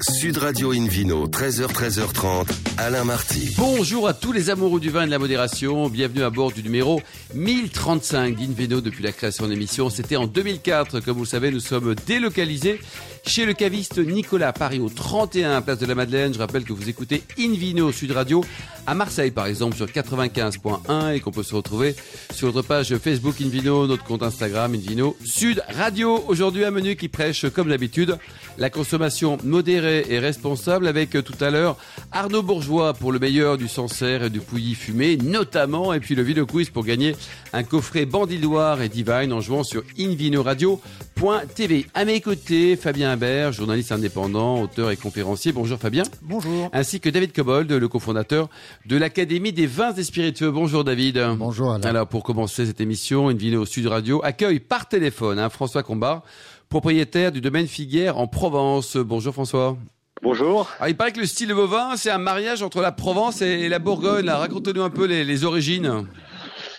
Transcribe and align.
Sud 0.00 0.38
Radio 0.38 0.72
Invino, 0.72 1.28
13h, 1.28 1.66
13h30, 1.66 2.48
Alain 2.78 3.04
Marty. 3.04 3.54
Bonjour 3.58 4.08
à 4.08 4.14
tous 4.14 4.32
les 4.32 4.48
amoureux 4.48 4.80
du 4.80 4.88
vin 4.88 5.02
et 5.02 5.06
de 5.06 5.10
la 5.10 5.18
modération. 5.18 5.88
Bienvenue 5.90 6.22
à 6.22 6.30
bord 6.30 6.50
du 6.50 6.62
numéro 6.62 7.02
1035 7.34 8.36
d'Invino 8.36 8.80
depuis 8.80 9.04
la 9.04 9.12
création 9.12 9.44
de 9.46 9.50
l'émission. 9.50 9.90
C'était 9.90 10.16
en 10.16 10.26
2004. 10.26 11.00
Comme 11.00 11.14
vous 11.14 11.24
le 11.24 11.28
savez, 11.28 11.50
nous 11.50 11.60
sommes 11.60 11.94
délocalisés 12.06 12.80
chez 13.26 13.44
le 13.44 13.52
caviste 13.52 13.98
Nicolas 13.98 14.52
Paris 14.54 14.80
au 14.80 14.88
31 14.88 15.60
Place 15.60 15.78
de 15.78 15.86
la 15.86 15.94
Madeleine. 15.94 16.32
Je 16.32 16.38
rappelle 16.38 16.64
que 16.64 16.72
vous 16.72 16.88
écoutez 16.88 17.22
Invino 17.38 17.92
Sud 17.92 18.12
Radio 18.12 18.42
à 18.86 18.94
Marseille 18.94 19.30
par 19.30 19.46
exemple 19.46 19.76
sur 19.76 19.86
95.1 19.86 21.14
et 21.14 21.20
qu'on 21.20 21.30
peut 21.30 21.42
se 21.42 21.54
retrouver 21.54 21.94
sur 22.32 22.48
notre 22.48 22.66
page 22.66 22.96
Facebook 22.96 23.40
Invino, 23.40 23.86
notre 23.86 24.04
compte 24.04 24.22
Instagram 24.22 24.74
Invino 24.74 25.16
Sud 25.24 25.62
Radio. 25.68 26.22
Aujourd'hui 26.28 26.64
un 26.64 26.70
menu 26.70 26.96
qui 26.96 27.08
prêche 27.08 27.48
comme 27.50 27.68
d'habitude 27.68 28.18
la 28.58 28.70
consommation 28.70 29.38
modérée 29.44 30.04
et 30.08 30.18
responsable 30.18 30.86
avec 30.86 31.14
euh, 31.14 31.22
tout 31.22 31.42
à 31.42 31.50
l'heure 31.50 31.76
Arnaud 32.10 32.42
Bourgeois 32.42 32.94
pour 32.94 33.12
le 33.12 33.18
meilleur 33.18 33.56
du 33.56 33.68
Sancerre 33.68 34.24
et 34.24 34.30
du 34.30 34.40
Pouilly 34.40 34.74
fumé 34.74 35.16
notamment 35.16 35.92
et 35.92 36.00
puis 36.00 36.14
le 36.14 36.22
vidéo 36.22 36.46
quiz 36.46 36.70
pour 36.70 36.84
gagner 36.84 37.14
un 37.52 37.62
coffret 37.62 38.04
Bandidoire 38.04 38.82
et 38.82 38.88
Divine 38.88 39.32
en 39.32 39.40
jouant 39.40 39.64
sur 39.64 39.82
invinoradio.tv. 39.98 41.86
À 41.94 42.04
mes 42.04 42.20
côtés, 42.20 42.76
Fabien 42.76 43.12
Imbert, 43.12 43.52
journaliste 43.52 43.92
indépendant, 43.92 44.62
auteur 44.62 44.90
et 44.90 44.96
conférencier. 44.96 45.52
Bonjour 45.52 45.78
Fabien. 45.78 46.02
Bonjour. 46.22 46.68
Ainsi 46.72 47.00
que 47.00 47.08
David 47.08 47.32
Cobold, 47.32 47.70
le 47.70 47.88
cofondateur 47.88 48.48
de 48.86 48.96
l'Académie 48.96 49.52
des 49.52 49.66
vins 49.66 49.92
et 49.94 50.02
spiritueux. 50.02 50.50
Bonjour 50.50 50.84
David. 50.84 51.20
Bonjour 51.36 51.72
Alain. 51.72 51.88
Alors 51.88 52.06
pour 52.08 52.22
commencer 52.24 52.66
cette 52.66 52.80
émission, 52.80 53.28
Invino 53.28 53.64
Sud 53.64 53.86
Radio 53.86 54.20
accueille 54.24 54.60
par 54.60 54.88
téléphone 54.88 55.38
hein, 55.38 55.48
François 55.48 55.82
Combar, 55.82 56.22
propriétaire 56.68 57.32
du 57.32 57.40
domaine 57.40 57.66
Figuière 57.66 58.18
en 58.18 58.26
Provence. 58.26 58.96
Bonjour 58.96 59.32
François. 59.34 59.76
Bonjour. 60.22 60.70
Alors, 60.78 60.88
il 60.88 60.96
paraît 60.96 61.10
que 61.12 61.18
le 61.20 61.26
style 61.26 61.52
bovin, 61.52 61.96
c'est 61.96 62.10
un 62.10 62.18
mariage 62.18 62.62
entre 62.62 62.80
la 62.80 62.92
Provence 62.92 63.42
et 63.42 63.68
la 63.68 63.80
Bourgogne. 63.80 64.28
Racontez-nous 64.28 64.82
un 64.82 64.90
peu 64.90 65.06
les, 65.06 65.24
les 65.24 65.44
origines. 65.44 66.06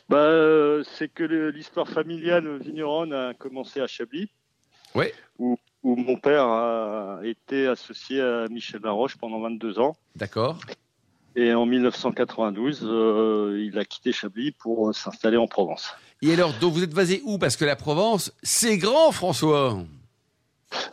Bah, 0.07 0.17
euh, 0.17 0.81
c'est 0.97 1.09
que 1.09 1.23
l'histoire 1.53 1.87
familiale 1.89 2.59
vigneronne 2.63 3.11
a 3.11 3.33
commencé 3.33 3.81
à 3.81 3.87
Chablis, 3.87 4.29
Oui. 4.95 5.07
où, 5.39 5.57
où 5.81 5.95
mon 5.97 6.15
père 6.17 6.45
a 6.45 7.19
été 7.23 7.67
associé 7.67 8.21
à 8.21 8.45
Michel 8.49 8.79
Laroche 8.81 9.17
pendant 9.17 9.41
22 9.41 9.77
ans. 9.79 9.95
D'accord. 10.15 10.59
Et 11.35 11.53
en 11.53 11.65
1992, 11.65 12.81
euh, 12.83 13.59
il 13.67 13.77
a 13.79 13.85
quitté 13.85 14.11
Chablis 14.11 14.51
pour 14.51 14.89
euh, 14.89 14.93
s'installer 14.93 15.37
en 15.37 15.47
Provence. 15.47 15.93
Et 16.21 16.31
alors, 16.33 16.53
donc 16.61 16.73
vous 16.73 16.83
êtes 16.83 16.93
basé 16.93 17.21
où? 17.25 17.37
Parce 17.37 17.55
que 17.57 17.65
la 17.65 17.75
Provence, 17.75 18.31
c'est 18.43 18.77
grand, 18.77 19.11
François. 19.11 19.77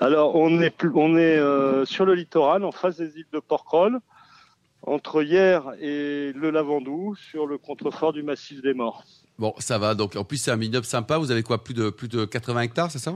Alors, 0.01 0.37
on 0.37 0.61
est, 0.61 0.71
plus- 0.71 0.91
on 0.95 1.17
est 1.17 1.39
euh, 1.39 1.85
sur 1.85 2.05
le 2.07 2.15
littoral, 2.15 2.65
en 2.65 2.73
face 2.73 2.97
des 2.97 3.17
îles 3.19 3.27
de 3.33 3.39
Porquerolles, 3.39 3.99
entre 4.83 5.23
hier 5.23 5.73
et 5.81 6.33
le 6.35 6.51
Lavandou, 6.51 7.15
sur 7.31 7.47
le 7.47 7.59
contrefort 7.59 8.13
du 8.15 8.23
massif 8.23 8.63
des 8.63 8.73
Morts. 8.75 9.05
Bon, 9.39 9.55
ça 9.59 9.79
va. 9.79 9.95
Donc, 9.95 10.17
en 10.17 10.25
plus, 10.25 10.39
c'est 10.39 10.51
un 10.51 10.57
vignoble 10.57 10.87
sympa. 10.87 11.19
Vous 11.19 11.31
avez 11.31 11.43
quoi? 11.43 11.63
Plus 11.63 11.75
de 11.75 11.91
plus 11.91 12.09
de 12.09 12.25
80 12.25 12.61
hectares, 12.63 12.91
c'est 12.91 12.99
ça? 12.99 13.15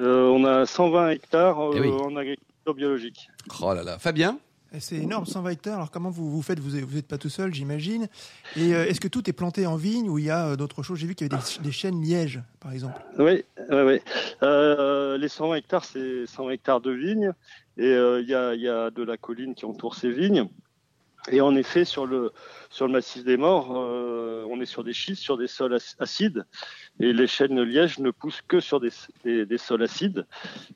Euh, 0.00 0.26
on 0.28 0.44
a 0.44 0.64
120 0.66 1.10
hectares 1.10 1.58
Eh 1.74 1.80
oui. 1.80 1.88
en 1.88 2.16
agriculture 2.16 2.74
biologique. 2.74 3.28
Oh 3.60 3.72
là 3.74 3.82
là. 3.82 3.98
Fabien? 3.98 4.38
C'est 4.80 4.96
énorme, 4.96 5.24
120 5.24 5.50
hectares. 5.50 5.76
Alors 5.76 5.90
comment 5.90 6.10
vous, 6.10 6.30
vous 6.30 6.42
faites? 6.42 6.60
Vous 6.60 6.76
n'êtes 6.76 7.06
pas 7.06 7.18
tout 7.18 7.30
seul, 7.30 7.54
j'imagine. 7.54 8.08
Et 8.56 8.74
euh, 8.74 8.86
est-ce 8.86 9.00
que 9.00 9.08
tout 9.08 9.28
est 9.28 9.32
planté 9.32 9.66
en 9.66 9.76
vigne 9.76 10.08
ou 10.10 10.18
il 10.18 10.26
y 10.26 10.30
a 10.30 10.48
euh, 10.48 10.56
d'autres 10.56 10.82
choses? 10.82 10.98
J'ai 10.98 11.06
vu 11.06 11.14
qu'il 11.14 11.30
y 11.30 11.34
avait 11.34 11.42
des, 11.62 11.72
chênes 11.72 12.02
lièges, 12.02 12.40
par 12.60 12.72
exemple. 12.72 13.00
Oui, 13.18 13.44
oui, 13.70 13.82
oui. 13.82 14.00
Euh, 14.42 15.16
les 15.16 15.28
120 15.28 15.56
hectares, 15.56 15.84
c'est 15.84 16.26
120 16.26 16.50
hectares 16.50 16.80
de 16.80 16.90
vignes. 16.90 17.32
Et 17.78 17.92
il 17.92 18.28
y, 18.28 18.34
a, 18.34 18.54
y 18.54 18.68
a 18.68 18.90
de 18.90 19.02
la 19.04 19.16
colline 19.16 19.54
qui 19.54 19.64
entoure 19.64 19.94
ces 19.94 20.10
vignes. 20.10 20.48
Et 21.30 21.40
en 21.40 21.54
effet, 21.56 21.84
sur 21.84 22.06
le, 22.06 22.32
sur 22.70 22.86
le 22.86 22.92
massif 22.92 23.24
des 23.24 23.36
morts, 23.36 23.76
euh, 23.76 24.44
on 24.50 24.60
est 24.60 24.66
sur 24.66 24.84
des 24.84 24.92
schistes, 24.92 25.22
sur 25.22 25.36
des 25.36 25.46
sols 25.46 25.74
ac- 25.74 25.96
acides. 25.98 26.44
Et 27.00 27.12
les 27.12 27.26
chênes 27.26 27.60
lièges 27.62 27.98
ne 27.98 28.10
poussent 28.10 28.42
que 28.46 28.60
sur 28.60 28.80
des, 28.80 28.90
des, 29.24 29.58
sols 29.58 29.82
acides. 29.82 30.26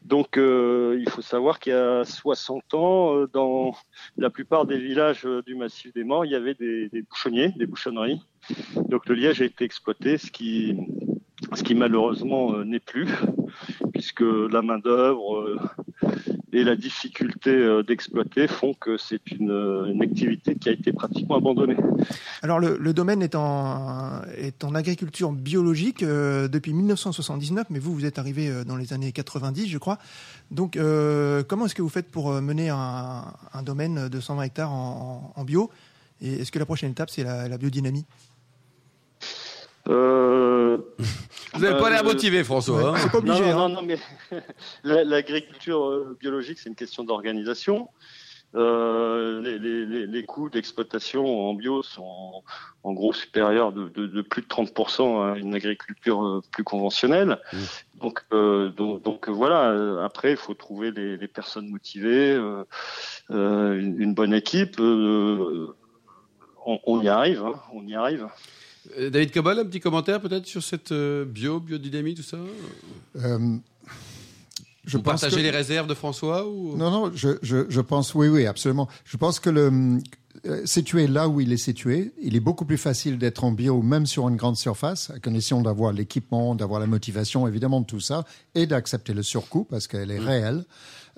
Donc, 0.02 0.36
euh, 0.36 0.96
il 1.00 1.08
faut 1.08 1.22
savoir 1.22 1.58
qu'il 1.58 1.72
y 1.72 1.76
a 1.76 2.04
60 2.04 2.74
ans, 2.74 3.16
euh, 3.16 3.28
dans 3.32 3.74
la 4.16 4.30
plupart 4.30 4.66
des 4.66 4.78
villages 4.78 5.24
euh, 5.26 5.42
du 5.42 5.54
massif 5.54 5.92
des 5.94 6.04
morts, 6.04 6.24
il 6.24 6.32
y 6.32 6.36
avait 6.36 6.54
des, 6.54 6.88
des 6.88 7.02
bouchonniers, 7.02 7.52
des 7.56 7.66
bouchonneries. 7.66 8.20
Donc, 8.88 9.08
le 9.08 9.14
liège 9.14 9.40
a 9.40 9.44
été 9.44 9.64
exploité, 9.64 10.18
ce 10.18 10.30
qui, 10.30 10.76
ce 11.54 11.62
qui 11.62 11.74
malheureusement 11.74 12.54
euh, 12.54 12.64
n'est 12.64 12.80
plus, 12.80 13.08
puisque 13.92 14.22
la 14.22 14.60
main-d'œuvre 14.62 15.56
et 16.52 16.64
la 16.64 16.76
difficulté 16.76 17.50
euh, 17.50 17.82
d'exploiter 17.82 18.46
font 18.46 18.74
que 18.74 18.98
c'est 18.98 19.30
une, 19.30 19.50
euh, 19.50 19.86
une 19.86 20.02
activité 20.02 20.54
qui 20.54 20.68
a 20.68 20.72
été 20.72 20.92
pratiquement 20.92 21.36
abandonnée. 21.36 21.76
Alors 22.42 22.60
le, 22.60 22.76
le 22.78 22.92
domaine 22.92 23.22
est 23.22 23.34
en, 23.34 24.22
est 24.36 24.62
en 24.62 24.74
agriculture 24.74 25.32
biologique 25.32 26.02
euh, 26.02 26.48
depuis 26.48 26.74
1979, 26.74 27.68
mais 27.70 27.78
vous, 27.78 27.94
vous 27.94 28.04
êtes 28.04 28.18
arrivé 28.18 28.50
dans 28.66 28.76
les 28.76 28.92
années 28.92 29.12
90, 29.12 29.68
je 29.68 29.78
crois. 29.78 29.98
Donc 30.50 30.78
comment 31.48 31.66
est-ce 31.66 31.74
que 31.74 31.82
vous 31.82 31.88
faites 31.88 32.10
pour 32.10 32.30
mener 32.42 32.68
un, 32.68 33.24
un 33.54 33.62
domaine 33.62 34.08
de 34.08 34.20
120 34.20 34.42
hectares 34.42 34.72
en 34.72 35.44
bio? 35.44 35.70
Et 36.20 36.34
est-ce 36.34 36.52
que 36.52 36.58
la 36.58 36.66
prochaine 36.66 36.92
étape, 36.92 37.10
c'est 37.10 37.24
la, 37.24 37.48
la 37.48 37.58
biodynamie? 37.58 38.04
Euh, 39.88 40.78
Vous 41.54 41.60
n'avez 41.60 41.78
pas 41.80 41.86
Euh, 41.88 41.90
l'air 41.90 42.04
motivé, 42.04 42.44
François. 42.44 42.90
hein 42.90 42.94
C'est 42.98 43.10
pas 43.10 43.18
obligé. 43.18 43.40
non, 43.40 43.46
non, 43.46 43.58
hein. 43.64 43.68
non, 43.68 43.74
non, 43.76 43.82
mais 43.82 43.98
la- 44.84 45.04
l'agriculture 45.04 45.84
euh, 45.88 46.16
biologique, 46.20 46.58
c'est 46.58 46.68
une 46.68 46.74
question 46.76 47.04
d'organisation. 47.04 47.88
Euh, 48.54 49.40
les, 49.40 49.58
les, 49.58 49.86
les, 49.86 50.06
les 50.06 50.24
coûts 50.24 50.50
d'exploitation 50.50 51.24
en 51.48 51.54
bio 51.54 51.82
sont 51.82 52.42
en 52.84 52.92
gros 52.92 53.14
supérieurs 53.14 53.72
de, 53.72 53.88
de, 53.88 54.06
de 54.06 54.20
plus 54.20 54.42
de 54.42 54.46
30% 54.46 55.32
à 55.32 55.38
une 55.38 55.54
agriculture 55.54 56.22
euh, 56.22 56.42
plus 56.52 56.62
conventionnelle. 56.62 57.38
Mmh. 57.52 57.56
Donc, 58.02 58.20
euh, 58.34 58.68
donc, 58.68 59.02
donc, 59.02 59.28
voilà. 59.30 59.70
euh, 59.70 60.04
Après, 60.04 60.32
il 60.32 60.36
faut 60.36 60.52
trouver 60.54 60.90
les, 60.90 61.16
les 61.16 61.28
personnes 61.28 61.68
motivées, 61.70 62.32
euh, 62.32 62.64
euh, 63.30 63.80
une, 63.80 63.98
une 64.00 64.12
bonne 64.14 64.34
équipe. 64.34 64.78
euh, 64.80 65.68
on, 66.66 66.78
on 66.84 67.00
y 67.00 67.08
arrive, 67.08 67.42
hein, 67.44 67.54
on 67.72 67.86
y 67.86 67.94
arrive. 67.94 68.26
Euh, 68.98 69.10
David 69.10 69.32
Cobol, 69.32 69.58
un 69.58 69.64
petit 69.64 69.80
commentaire 69.80 70.20
peut-être 70.20 70.46
sur 70.46 70.62
cette 70.62 70.92
euh, 70.92 71.24
bio, 71.24 71.60
biodynamie, 71.60 72.14
tout 72.14 72.22
ça? 72.22 72.38
Euh, 73.16 73.56
je 74.84 74.96
Vous 74.96 75.02
pense 75.02 75.20
partagez 75.20 75.36
que- 75.36 75.42
les 75.42 75.50
réserves 75.50 75.86
de 75.86 75.94
François 75.94 76.46
ou... 76.48 76.76
Non, 76.76 76.90
non, 76.90 77.12
je, 77.14 77.38
je, 77.42 77.66
je 77.68 77.80
pense, 77.80 78.14
oui, 78.14 78.26
oui, 78.28 78.46
absolument. 78.46 78.88
Je 79.04 79.16
pense 79.16 79.38
que 79.38 79.50
le 79.50 79.70
situé 80.64 81.06
là 81.06 81.28
où 81.28 81.40
il 81.40 81.52
est 81.52 81.56
situé, 81.56 82.12
il 82.20 82.34
est 82.34 82.40
beaucoup 82.40 82.64
plus 82.64 82.78
facile 82.78 83.16
d'être 83.18 83.44
en 83.44 83.52
bio, 83.52 83.80
même 83.82 84.06
sur 84.06 84.28
une 84.28 84.36
grande 84.36 84.56
surface, 84.56 85.10
à 85.10 85.18
condition 85.20 85.62
d'avoir 85.62 85.92
l'équipement, 85.92 86.54
d'avoir 86.54 86.80
la 86.80 86.86
motivation, 86.86 87.46
évidemment, 87.46 87.80
de 87.80 87.86
tout 87.86 88.00
ça, 88.00 88.24
et 88.54 88.66
d'accepter 88.66 89.14
le 89.14 89.22
surcoût, 89.22 89.64
parce 89.68 89.86
qu'elle 89.86 90.10
est 90.10 90.18
réelle. 90.18 90.64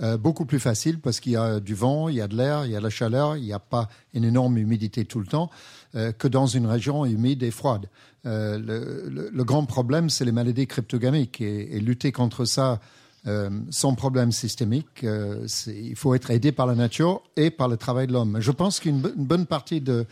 Euh, 0.02 0.16
beaucoup 0.16 0.44
plus 0.44 0.58
facile 0.58 0.98
parce 0.98 1.20
qu'il 1.20 1.32
y 1.32 1.36
a 1.36 1.60
du 1.60 1.74
vent, 1.74 2.08
il 2.08 2.16
y 2.16 2.20
a 2.20 2.26
de 2.26 2.36
l'air, 2.36 2.64
il 2.66 2.72
y 2.72 2.74
a 2.74 2.80
de 2.80 2.82
la 2.84 2.90
chaleur, 2.90 3.36
il 3.36 3.44
n'y 3.44 3.52
a 3.52 3.60
pas 3.60 3.88
une 4.12 4.24
énorme 4.24 4.58
humidité 4.58 5.04
tout 5.04 5.20
le 5.20 5.26
temps, 5.26 5.50
euh, 5.94 6.10
que 6.10 6.26
dans 6.26 6.46
une 6.46 6.66
région 6.66 7.04
humide 7.04 7.44
et 7.44 7.52
froide. 7.52 7.88
Euh, 8.26 8.58
le, 8.58 9.08
le- 9.08 9.30
le 9.32 9.44
grand 9.44 9.64
problème, 9.66 10.10
c'est 10.10 10.24
les 10.24 10.32
maladies 10.32 10.66
cryptogamiques, 10.66 11.40
et, 11.40 11.76
et 11.76 11.80
lutter 11.80 12.10
contre 12.10 12.44
ça 12.44 12.80
euh, 13.26 13.50
sans 13.70 13.94
problème 13.94 14.32
systémique. 14.32 15.02
euh, 15.04 15.46
il 15.66 15.96
faut 15.96 16.14
être 16.14 16.30
aidé 16.30 16.52
par 16.52 16.66
la 16.66 16.74
nature 16.74 17.22
et 17.36 17.50
par 17.50 17.68
le 17.68 17.76
travail 17.76 18.06
de 18.06 18.12
l'homme. 18.12 18.36
Je 18.40 18.50
pense 18.50 18.80
qu'une 18.80 19.00
bo- 19.00 19.10
une 19.16 19.24
bonne 19.24 19.46
partie 19.46 19.80
de, 19.80 20.04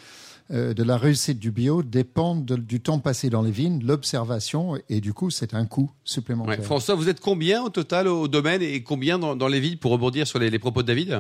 euh, 0.51 0.73
de 0.75 0.83
la 0.83 0.97
réussite 0.97 1.39
du 1.39 1.51
bio 1.51 1.83
dépend 1.83 2.35
de- 2.37 2.57
du 2.57 2.81
temps 2.81 2.99
passé 3.01 3.29
dans 3.31 3.43
les 3.43 3.51
vignes, 3.51 3.83
l'observation, 3.85 4.79
et 4.89 5.01
du 5.01 5.13
coup, 5.13 5.31
c'est 5.31 5.55
un 5.55 5.67
coût 5.67 5.91
supplémentaire. 6.05 6.59
Ouais. 6.59 6.65
François, 6.65 6.95
vous 6.95 7.09
êtes 7.09 7.21
combien 7.21 7.63
au 7.63 7.69
total 7.69 8.09
au 8.09 8.29
domaine 8.29 8.63
et 8.63 8.83
combien 8.83 9.19
dans, 9.19 9.37
dans 9.37 9.49
les 9.49 9.61
villes 9.61 9.79
pour 9.79 9.93
rebondir 9.93 10.27
sur 10.27 10.39
les, 10.39 10.51
les 10.51 10.59
propos 10.59 10.83
de 10.83 10.87
David? 10.89 11.11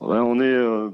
Ouais, 0.00 0.18
on 0.18 0.40
est 0.40 0.44
euh, 0.44 0.90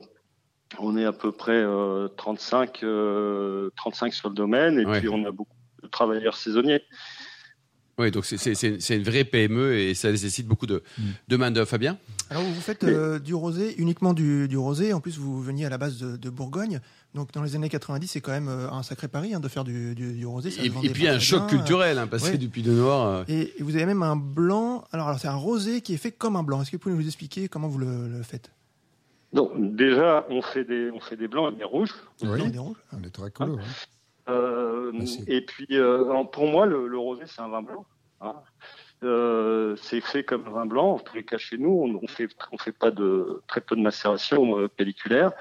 on 0.79 0.97
est 0.97 1.05
à 1.05 1.13
peu 1.13 1.31
près 1.31 1.53
euh, 1.53 2.09
35 2.17 2.83
euh, 2.83 3.71
35 3.77 4.13
sur 4.15 4.29
le 4.31 4.35
domaine 4.35 4.79
et 4.81 4.87
Ouais. 4.87 4.99
puis 5.01 5.09
on 5.11 5.25
a 5.27 5.31
beaucoup 5.31 5.55
de 5.83 5.89
travailleurs 5.89 6.37
saisonniers. 6.37 6.81
Oui, 7.97 8.11
donc 8.11 8.25
c'est- 8.25 8.97
une 8.97 9.03
vraie 9.05 9.23
PME 9.25 9.75
et 9.79 9.95
ça 9.95 10.11
nécessite 10.11 10.49
beaucoup 10.49 10.67
de, 10.67 10.83
de 11.29 11.37
main-d'œuvre. 11.37 11.69
Fabien? 11.69 11.97
Alors 12.29 12.43
vous 12.43 12.61
faites 12.61 12.83
euh, 12.83 13.21
du 13.21 13.35
rosé, 13.35 13.75
uniquement 13.81 14.15
du, 14.15 14.49
du 14.49 14.57
rosé. 14.57 14.93
En 14.93 15.01
plus, 15.01 15.17
vous 15.19 15.41
veniez 15.41 15.65
à 15.67 15.69
la 15.69 15.79
base 15.79 15.99
de, 15.99 16.17
de 16.17 16.31
Bourgogne. 16.31 16.81
Donc 17.15 17.31
dans 17.33 17.43
les 17.45 17.55
années 17.55 17.69
90, 17.69 18.09
c'est 18.09 18.21
quand 18.21 18.33
même 18.33 18.49
euh, 18.49 18.69
un 18.71 18.83
sacré 18.83 19.07
pari 19.07 19.33
hein, 19.35 19.39
de 19.39 19.47
faire 19.47 19.63
du, 19.63 19.95
du, 19.95 20.13
du 20.15 20.27
rosé. 20.27 20.51
ça 20.51 20.63
Et, 20.65 20.67
et 20.83 20.91
puis 20.91 21.07
un 21.07 21.21
choc 21.21 21.47
bien. 21.49 21.57
culturel, 21.59 21.99
hein, 21.99 22.09
passer 22.09 22.33
ouais. 22.33 22.39
du 22.39 22.49
de 22.49 22.73
Noir. 22.73 23.07
euh, 23.07 23.25
Et, 23.29 23.53
et 23.59 23.63
vous 23.63 23.77
avez 23.77 23.87
même 23.87 24.03
un 24.03 24.17
blanc. 24.17 24.85
Alors, 24.91 25.07
alors 25.09 25.21
c'est 25.21 25.29
un 25.29 25.37
rosé 25.37 25.81
qui 25.81 25.95
est 25.95 25.99
fait 25.99 26.11
comme 26.11 26.35
un 26.35 26.43
blanc. 26.43 26.63
Est-ce 26.63 26.73
que 26.73 26.77
vous 26.77 26.83
pouvez 26.83 26.95
nous 26.97 27.07
expliquer 27.07 27.47
comment 27.49 27.69
vous 27.69 27.79
le, 27.79 28.09
le 28.09 28.23
faites? 28.25 28.51
Donc 29.33 29.51
déjà 29.77 30.25
on 30.31 30.43
fait 30.43 30.65
des 30.65 30.91
on 30.93 31.01
fait 31.01 31.17
des 31.17 31.29
blancs 31.29 31.53
et 31.55 31.59
des 31.59 31.65
rouges. 31.65 31.95
Oui, 32.23 32.41
et 32.45 32.51
des 32.51 32.59
rouges 32.59 32.77
on 32.93 33.03
est 33.05 33.11
très 33.11 33.31
cool. 33.31 33.51
hein. 33.61 33.65
Euh, 34.29 34.93
et 35.27 35.43
puis 35.43 35.67
euh, 35.73 36.25
pour 36.25 36.47
moi 36.47 36.65
le, 36.67 36.87
le 36.89 36.99
rosé 36.99 37.25
c'est 37.27 37.43
un 37.43 37.49
vin 37.49 37.63
blanc. 37.63 37.85
hein. 38.21 38.35
Euh, 39.03 39.77
c'est 39.77 40.01
fait 40.01 40.25
comme 40.25 40.47
un 40.47 40.51
vin 40.51 40.67
blanc. 40.67 40.93
En 40.95 40.99
tous 40.99 41.15
les 41.15 41.25
cas, 41.25 41.37
chez 41.37 41.59
nous, 41.59 41.69
on, 41.69 42.01
on 42.03 42.07
fait 42.07 42.29
on 42.53 42.57
fait 42.57 42.73
pas 42.73 42.91
de 42.91 43.43
très 43.47 43.61
peu 43.61 43.77
de 43.77 43.83
macération 43.83 44.59
euh, 44.59 44.69
pelliculaire. 44.69 45.33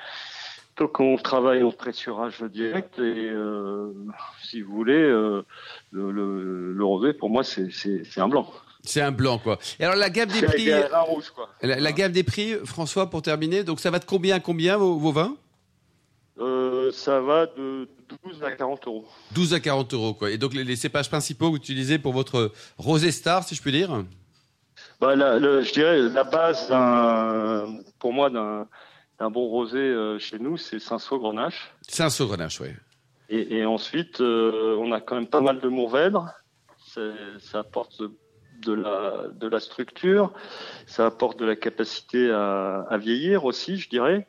Donc 0.75 1.00
on 1.00 1.15
travaille 1.18 1.63
en 1.63 1.71
pressurage 1.71 2.41
direct 2.41 3.00
et 3.00 3.30
euh, 3.30 3.94
si 4.41 4.62
vous 4.62 4.74
voulez, 4.74 5.00
le, 5.00 5.45
le, 5.91 6.74
le 6.74 6.85
rosé 6.85 7.13
pour 7.13 7.30
moi 7.30 7.44
c'est 7.44 7.69
un 8.18 8.27
blanc. 8.27 8.51
C'est 8.85 9.00
un 9.01 9.13
blanc, 9.13 9.38
quoi. 9.39 9.59
Et 9.80 9.85
alors, 9.85 9.95
la 9.95 10.09
gamme 10.09 10.27
des 10.27 10.41
prix, 10.41 10.69
vin 10.69 11.00
rouge 11.00 11.30
quoi. 11.30 11.47
la, 11.62 11.80
la 11.80 11.91
gamme 11.94 12.12
des 12.12 12.24
prix, 12.24 12.56
François, 12.65 13.09
pour 13.09 13.21
terminer, 13.21 13.63
donc 13.63 13.80
ça 13.80 13.91
va 13.91 14.00
de 14.00 14.03
combien 14.03 14.35
à 14.35 14.39
combien 14.41 14.75
vos, 14.75 14.97
vos 14.97 15.13
vins? 15.13 15.38
Euh, 16.39 16.91
ça 16.91 17.19
va 17.21 17.45
de 17.45 17.88
12 18.24 18.41
à 18.44 18.51
40 18.51 18.88
euros. 18.88 19.06
12 19.33 19.53
à 19.53 19.59
40 19.59 19.94
euros, 19.94 20.13
quoi. 20.15 20.31
Et 20.31 20.38
donc, 20.38 20.53
les, 20.53 20.63
les 20.63 20.75
cépages 20.75 21.07
principaux 21.09 21.45
que 21.47 21.51
vous 21.51 21.57
utilisez 21.57 22.00
pour 22.00 22.12
votre 22.13 22.51
rosé 22.77 23.12
star, 23.12 23.44
si 23.44 23.53
je 23.56 23.62
puis 23.62 23.71
dire 23.71 24.03
Bah, 25.00 25.15
la- 25.15 25.38
le- 25.38 25.62
je 25.62 25.71
dirais 25.74 26.00
la 26.09 26.24
base 26.24 26.68
pour 28.00 28.13
moi 28.13 28.30
d'un 28.31 29.30
bon 29.30 29.47
rosé 29.47 29.77
euh, 29.77 30.18
chez 30.18 30.39
nous, 30.39 30.57
c'est 30.57 30.80
Cinsault 30.80 31.19
Grenache. 31.19 31.71
C'est 31.88 32.03
un 32.03 32.09
saugrenache, 32.09 32.59
ouais. 32.62 32.75
Et, 33.30 33.57
et 33.59 33.65
ensuite, 33.65 34.19
euh, 34.19 34.75
on 34.80 34.91
a 34.91 35.00
quand 35.01 35.15
même 35.15 35.27
pas 35.27 35.41
mal 35.41 35.59
de 35.62 35.68
Mourvèdre. 35.68 36.27
Ça 36.88 37.59
apporte 37.59 38.01
de, 38.65 38.74
la, 38.74 39.24
de 39.33 39.48
la 39.48 39.60
structure, 39.60 40.31
ça 40.88 41.06
apporte 41.06 41.39
de 41.39 41.45
la 41.45 41.56
capacité 41.56 42.31
à, 42.31 42.86
à 42.89 42.98
vieillir 42.98 43.45
aussi, 43.45 43.77
je 43.77 43.89
dirais. 43.89 44.27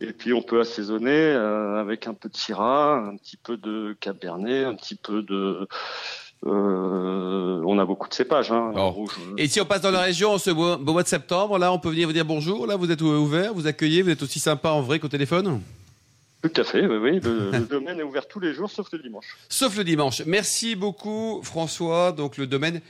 Et 0.00 0.12
puis 0.12 0.32
on 0.32 0.42
peut 0.42 0.60
assaisonner 0.60 1.10
euh, 1.10 1.80
avec 1.80 2.06
un 2.06 2.14
peu 2.14 2.28
de 2.28 2.36
Syrah, 2.36 2.96
un 2.98 3.16
petit 3.16 3.36
peu 3.36 3.56
de 3.56 3.96
Cabernet, 4.00 4.64
un 4.64 4.74
petit 4.74 4.96
peu 4.96 5.22
de... 5.22 5.66
euh, 6.46 7.60
on 7.64 7.78
a 7.78 7.84
beaucoup 7.84 8.08
de 8.08 8.14
cépages, 8.14 8.52
hein, 8.52 8.72
Oh. 8.76 8.90
rouge. 8.90 9.18
Et 9.38 9.48
si 9.48 9.60
on 9.60 9.64
passe 9.64 9.80
dans 9.80 9.90
la 9.90 10.02
région 10.02 10.36
ce 10.38 10.50
beau, 10.50 10.76
beau 10.76 10.92
mois 10.92 11.02
de 11.02 11.08
septembre, 11.08 11.58
là, 11.58 11.72
on 11.72 11.78
peut 11.78 11.90
venir 11.90 12.06
vous 12.06 12.12
dire 12.12 12.24
bonjour. 12.24 12.66
Là, 12.66 12.76
vous 12.76 12.90
êtes 12.90 13.00
ouvert, 13.00 13.54
vous 13.54 13.66
accueillez, 13.66 14.02
vous 14.02 14.10
êtes 14.10 14.22
aussi 14.22 14.38
sympa 14.40 14.70
en 14.70 14.82
vrai 14.82 14.98
qu'au 14.98 15.08
téléphone 15.08 15.60
Tout 16.42 16.52
à 16.60 16.64
fait, 16.64 16.84
oui, 16.86 16.96
oui. 16.96 17.20
Le, 17.22 17.50
le 17.52 17.60
domaine 17.60 17.98
est 18.00 18.02
ouvert 18.02 18.28
tous 18.28 18.40
les 18.40 18.52
jours, 18.52 18.70
sauf 18.70 18.88
le 18.92 18.98
dimanche. 18.98 19.24
Sauf 19.48 19.76
le 19.78 19.84
dimanche. 19.84 20.22
Merci 20.26 20.74
beaucoup, 20.76 21.40
François. 21.42 22.12
Donc, 22.12 22.36
le 22.36 22.46
domaine 22.46 22.80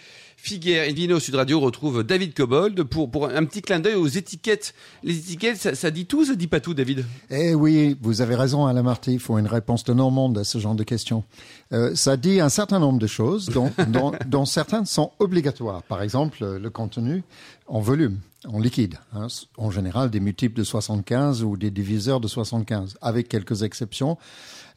Figuère 0.44 0.90
Invino 0.90 1.18
Sud 1.20 1.36
Radio 1.36 1.58
retrouve 1.58 2.04
David 2.04 2.34
Cobold 2.34 2.82
pour, 2.82 3.10
pour 3.10 3.30
un 3.30 3.46
petit 3.46 3.62
clin 3.62 3.80
d'œil 3.80 3.94
aux 3.94 4.06
étiquettes. 4.06 4.74
Les 5.02 5.16
étiquettes, 5.16 5.56
ça, 5.56 5.74
ça 5.74 5.90
dit 5.90 6.04
tout, 6.04 6.26
ça 6.26 6.34
dit 6.34 6.48
pas 6.48 6.60
tout, 6.60 6.74
David? 6.74 7.06
Eh 7.30 7.54
oui, 7.54 7.96
vous 8.02 8.20
avez 8.20 8.34
raison, 8.34 8.66
Alain 8.66 8.82
Marty, 8.82 9.14
il 9.14 9.20
faut 9.20 9.38
une 9.38 9.46
réponse 9.46 9.84
de 9.84 9.94
Normande 9.94 10.36
à 10.36 10.44
ce 10.44 10.58
genre 10.58 10.74
de 10.74 10.82
questions. 10.84 11.24
Euh, 11.72 11.94
ça 11.94 12.18
dit 12.18 12.42
un 12.42 12.50
certain 12.50 12.78
nombre 12.78 12.98
de 12.98 13.06
choses, 13.06 13.46
dont, 13.46 13.72
dont, 13.88 14.12
dont 14.26 14.44
certaines 14.44 14.84
sont 14.84 15.12
obligatoires. 15.18 15.82
Par 15.82 16.02
exemple, 16.02 16.44
le 16.44 16.68
contenu 16.68 17.22
en 17.66 17.80
volume, 17.80 18.18
en 18.46 18.60
liquide. 18.60 18.96
hein, 19.14 19.28
en 19.56 19.70
général, 19.70 20.10
des 20.10 20.20
multiples 20.20 20.58
de 20.58 20.64
75 20.64 21.42
ou 21.42 21.56
des 21.56 21.70
diviseurs 21.70 22.20
de 22.20 22.28
75, 22.28 22.98
avec 23.00 23.30
quelques 23.30 23.62
exceptions 23.62 24.18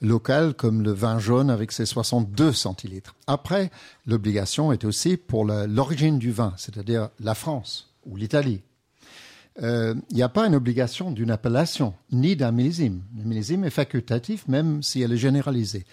locales 0.01 0.53
comme 0.53 0.83
le 0.83 0.91
vin 0.91 1.19
jaune 1.19 1.49
avec 1.49 1.71
ses 1.71 1.85
62 1.85 2.51
centilitres. 2.53 3.15
Après, 3.27 3.71
l'obligation 4.05 4.71
est 4.71 4.85
aussi 4.85 5.17
pour 5.17 5.45
l'origine 5.45 6.19
du 6.19 6.31
vin, 6.31 6.53
c'est-à-dire 6.57 7.09
la 7.19 7.33
France 7.35 7.93
ou 8.05 8.15
l'Italie 8.15 8.61
euh, 9.63 9.95
il 10.11 10.15
n'y 10.17 10.21
a 10.21 10.29
pas 10.29 10.45
une 10.45 10.53
obligation 10.53 11.09
d'une 11.09 11.31
appellation 11.31 11.95
ni 12.11 12.35
d'un 12.35 12.51
millésime. 12.51 13.01
Le 13.17 13.23
millésime 13.23 13.63
est 13.63 13.71
facultatif, 13.71 14.47
même 14.47 14.83
si 14.83 15.01
elle 15.01 15.11
est 15.13 15.17
généralisée. 15.17 15.83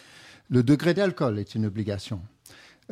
Le 0.50 0.62
degré 0.62 0.92
d'alcool 0.92 1.38
est 1.38 1.54
une 1.54 1.64
obligation. 1.64 2.20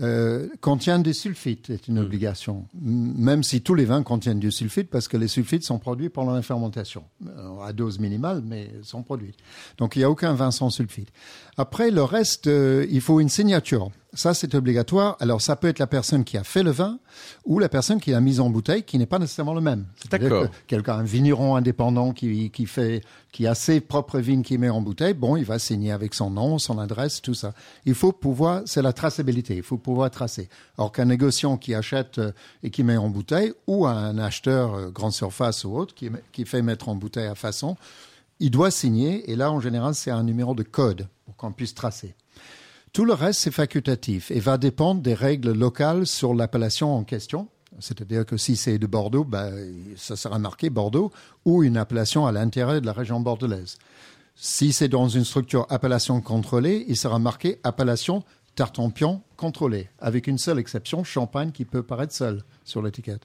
Euh, 0.00 0.48
contient 0.62 0.98
du 0.98 1.12
sulfite 1.12 1.68
est 1.68 1.86
une 1.88 1.98
obligation, 1.98 2.66
M- 2.74 3.12
même 3.18 3.42
si 3.42 3.60
tous 3.60 3.74
les 3.74 3.84
vins 3.84 4.02
contiennent 4.02 4.40
du 4.40 4.50
sulfite, 4.50 4.88
parce 4.88 5.06
que 5.08 5.18
les 5.18 5.28
sulfites 5.28 5.64
sont 5.64 5.78
produits 5.78 6.08
pendant 6.08 6.32
la 6.32 6.40
fermentation, 6.40 7.04
Euh, 7.26 7.48
à 7.64 7.72
dose 7.72 7.98
minimale, 7.98 8.42
mais 8.44 8.70
sont 8.82 9.02
produits. 9.02 9.34
Donc 9.78 9.96
il 9.96 10.00
n'y 10.00 10.04
a 10.04 10.10
aucun 10.10 10.34
vin 10.34 10.50
sans 10.50 10.70
sulfite. 10.70 11.08
Après, 11.56 11.90
le 11.90 12.02
reste, 12.02 12.46
euh, 12.46 12.86
il 12.90 13.00
faut 13.00 13.20
une 13.20 13.28
signature. 13.28 13.90
Ça, 14.14 14.34
c'est 14.34 14.54
obligatoire. 14.54 15.16
Alors, 15.20 15.40
ça 15.40 15.56
peut 15.56 15.68
être 15.68 15.78
la 15.78 15.86
personne 15.86 16.24
qui 16.24 16.36
a 16.36 16.44
fait 16.44 16.62
le 16.62 16.70
vin 16.70 16.98
ou 17.46 17.58
la 17.58 17.70
personne 17.70 17.98
qui 17.98 18.10
l'a 18.10 18.20
mis 18.20 18.40
en 18.40 18.50
bouteille, 18.50 18.82
qui 18.82 18.98
n'est 18.98 19.06
pas 19.06 19.18
nécessairement 19.18 19.54
le 19.54 19.62
même. 19.62 19.86
D'accord. 20.10 20.50
que 20.50 20.56
Quelqu'un, 20.66 20.96
un 20.96 21.02
vigneron 21.02 21.56
indépendant 21.56 22.12
qui, 22.12 22.50
qui 22.50 22.66
fait, 22.66 23.02
qui 23.32 23.46
a 23.46 23.54
ses 23.54 23.80
propres 23.80 24.18
vignes 24.18 24.42
qu'il 24.42 24.58
met 24.58 24.68
en 24.68 24.82
bouteille, 24.82 25.14
bon, 25.14 25.36
il 25.36 25.46
va 25.46 25.58
signer 25.58 25.92
avec 25.92 26.12
son 26.12 26.30
nom, 26.30 26.58
son 26.58 26.78
adresse, 26.78 27.22
tout 27.22 27.32
ça. 27.32 27.54
Il 27.86 27.94
faut 27.94 28.12
pouvoir, 28.12 28.62
c'est 28.66 28.82
la 28.82 28.92
traçabilité, 28.92 29.56
il 29.56 29.62
faut 29.62 29.78
pouvoir 29.78 30.10
tracer. 30.10 30.50
Or 30.76 30.92
qu'un 30.92 31.06
négociant 31.06 31.56
qui 31.56 31.74
achète 31.74 32.18
euh, 32.18 32.32
et 32.62 32.68
qui 32.68 32.82
met 32.82 32.98
en 32.98 33.08
bouteille, 33.08 33.54
ou 33.66 33.86
un 33.86 34.18
acheteur 34.18 34.74
euh, 34.74 34.90
grande 34.90 35.12
surface 35.12 35.64
ou 35.64 35.74
autre 35.74 35.94
qui, 35.94 36.10
qui 36.32 36.44
fait 36.44 36.60
mettre 36.60 36.90
en 36.90 36.96
bouteille 36.96 37.28
à 37.28 37.34
il 38.40 38.50
doit 38.50 38.70
signer, 38.70 39.30
et 39.30 39.36
là, 39.36 39.52
en 39.52 39.60
général, 39.60 39.94
c'est 39.94 40.10
un 40.10 40.24
numéro 40.24 40.54
de 40.54 40.62
code 40.62 41.08
pour 41.24 41.36
qu'on 41.36 41.52
puisse 41.52 41.74
tracer. 41.74 42.14
Tout 42.92 43.04
le 43.04 43.14
reste, 43.14 43.40
c'est 43.40 43.50
facultatif 43.50 44.30
et 44.30 44.40
va 44.40 44.58
dépendre 44.58 45.00
des 45.00 45.14
règles 45.14 45.52
locales 45.52 46.06
sur 46.06 46.34
l'appellation 46.34 46.94
en 46.94 47.04
question. 47.04 47.48
C'est-à-dire 47.78 48.26
que 48.26 48.36
si 48.36 48.56
c'est 48.56 48.78
de 48.78 48.86
Bordeaux, 48.86 49.24
ben, 49.24 49.54
ça 49.96 50.14
sera 50.14 50.38
marqué 50.38 50.68
Bordeaux 50.68 51.10
ou 51.46 51.62
une 51.62 51.78
appellation 51.78 52.26
à 52.26 52.32
l'intérieur 52.32 52.80
de 52.80 52.86
la 52.86 52.92
région 52.92 53.20
bordelaise. 53.20 53.78
Si 54.34 54.72
c'est 54.72 54.88
dans 54.88 55.08
une 55.08 55.24
structure 55.24 55.66
appellation 55.70 56.20
contrôlée, 56.20 56.84
il 56.88 56.96
sera 56.96 57.18
marqué 57.18 57.60
appellation 57.64 58.24
Tartampion 58.54 59.22
contrôlée, 59.36 59.88
avec 59.98 60.26
une 60.26 60.36
seule 60.36 60.58
exception, 60.58 61.04
Champagne 61.04 61.52
qui 61.52 61.64
peut 61.64 61.82
paraître 61.82 62.12
seul 62.12 62.42
sur 62.64 62.82
l'étiquette. 62.82 63.22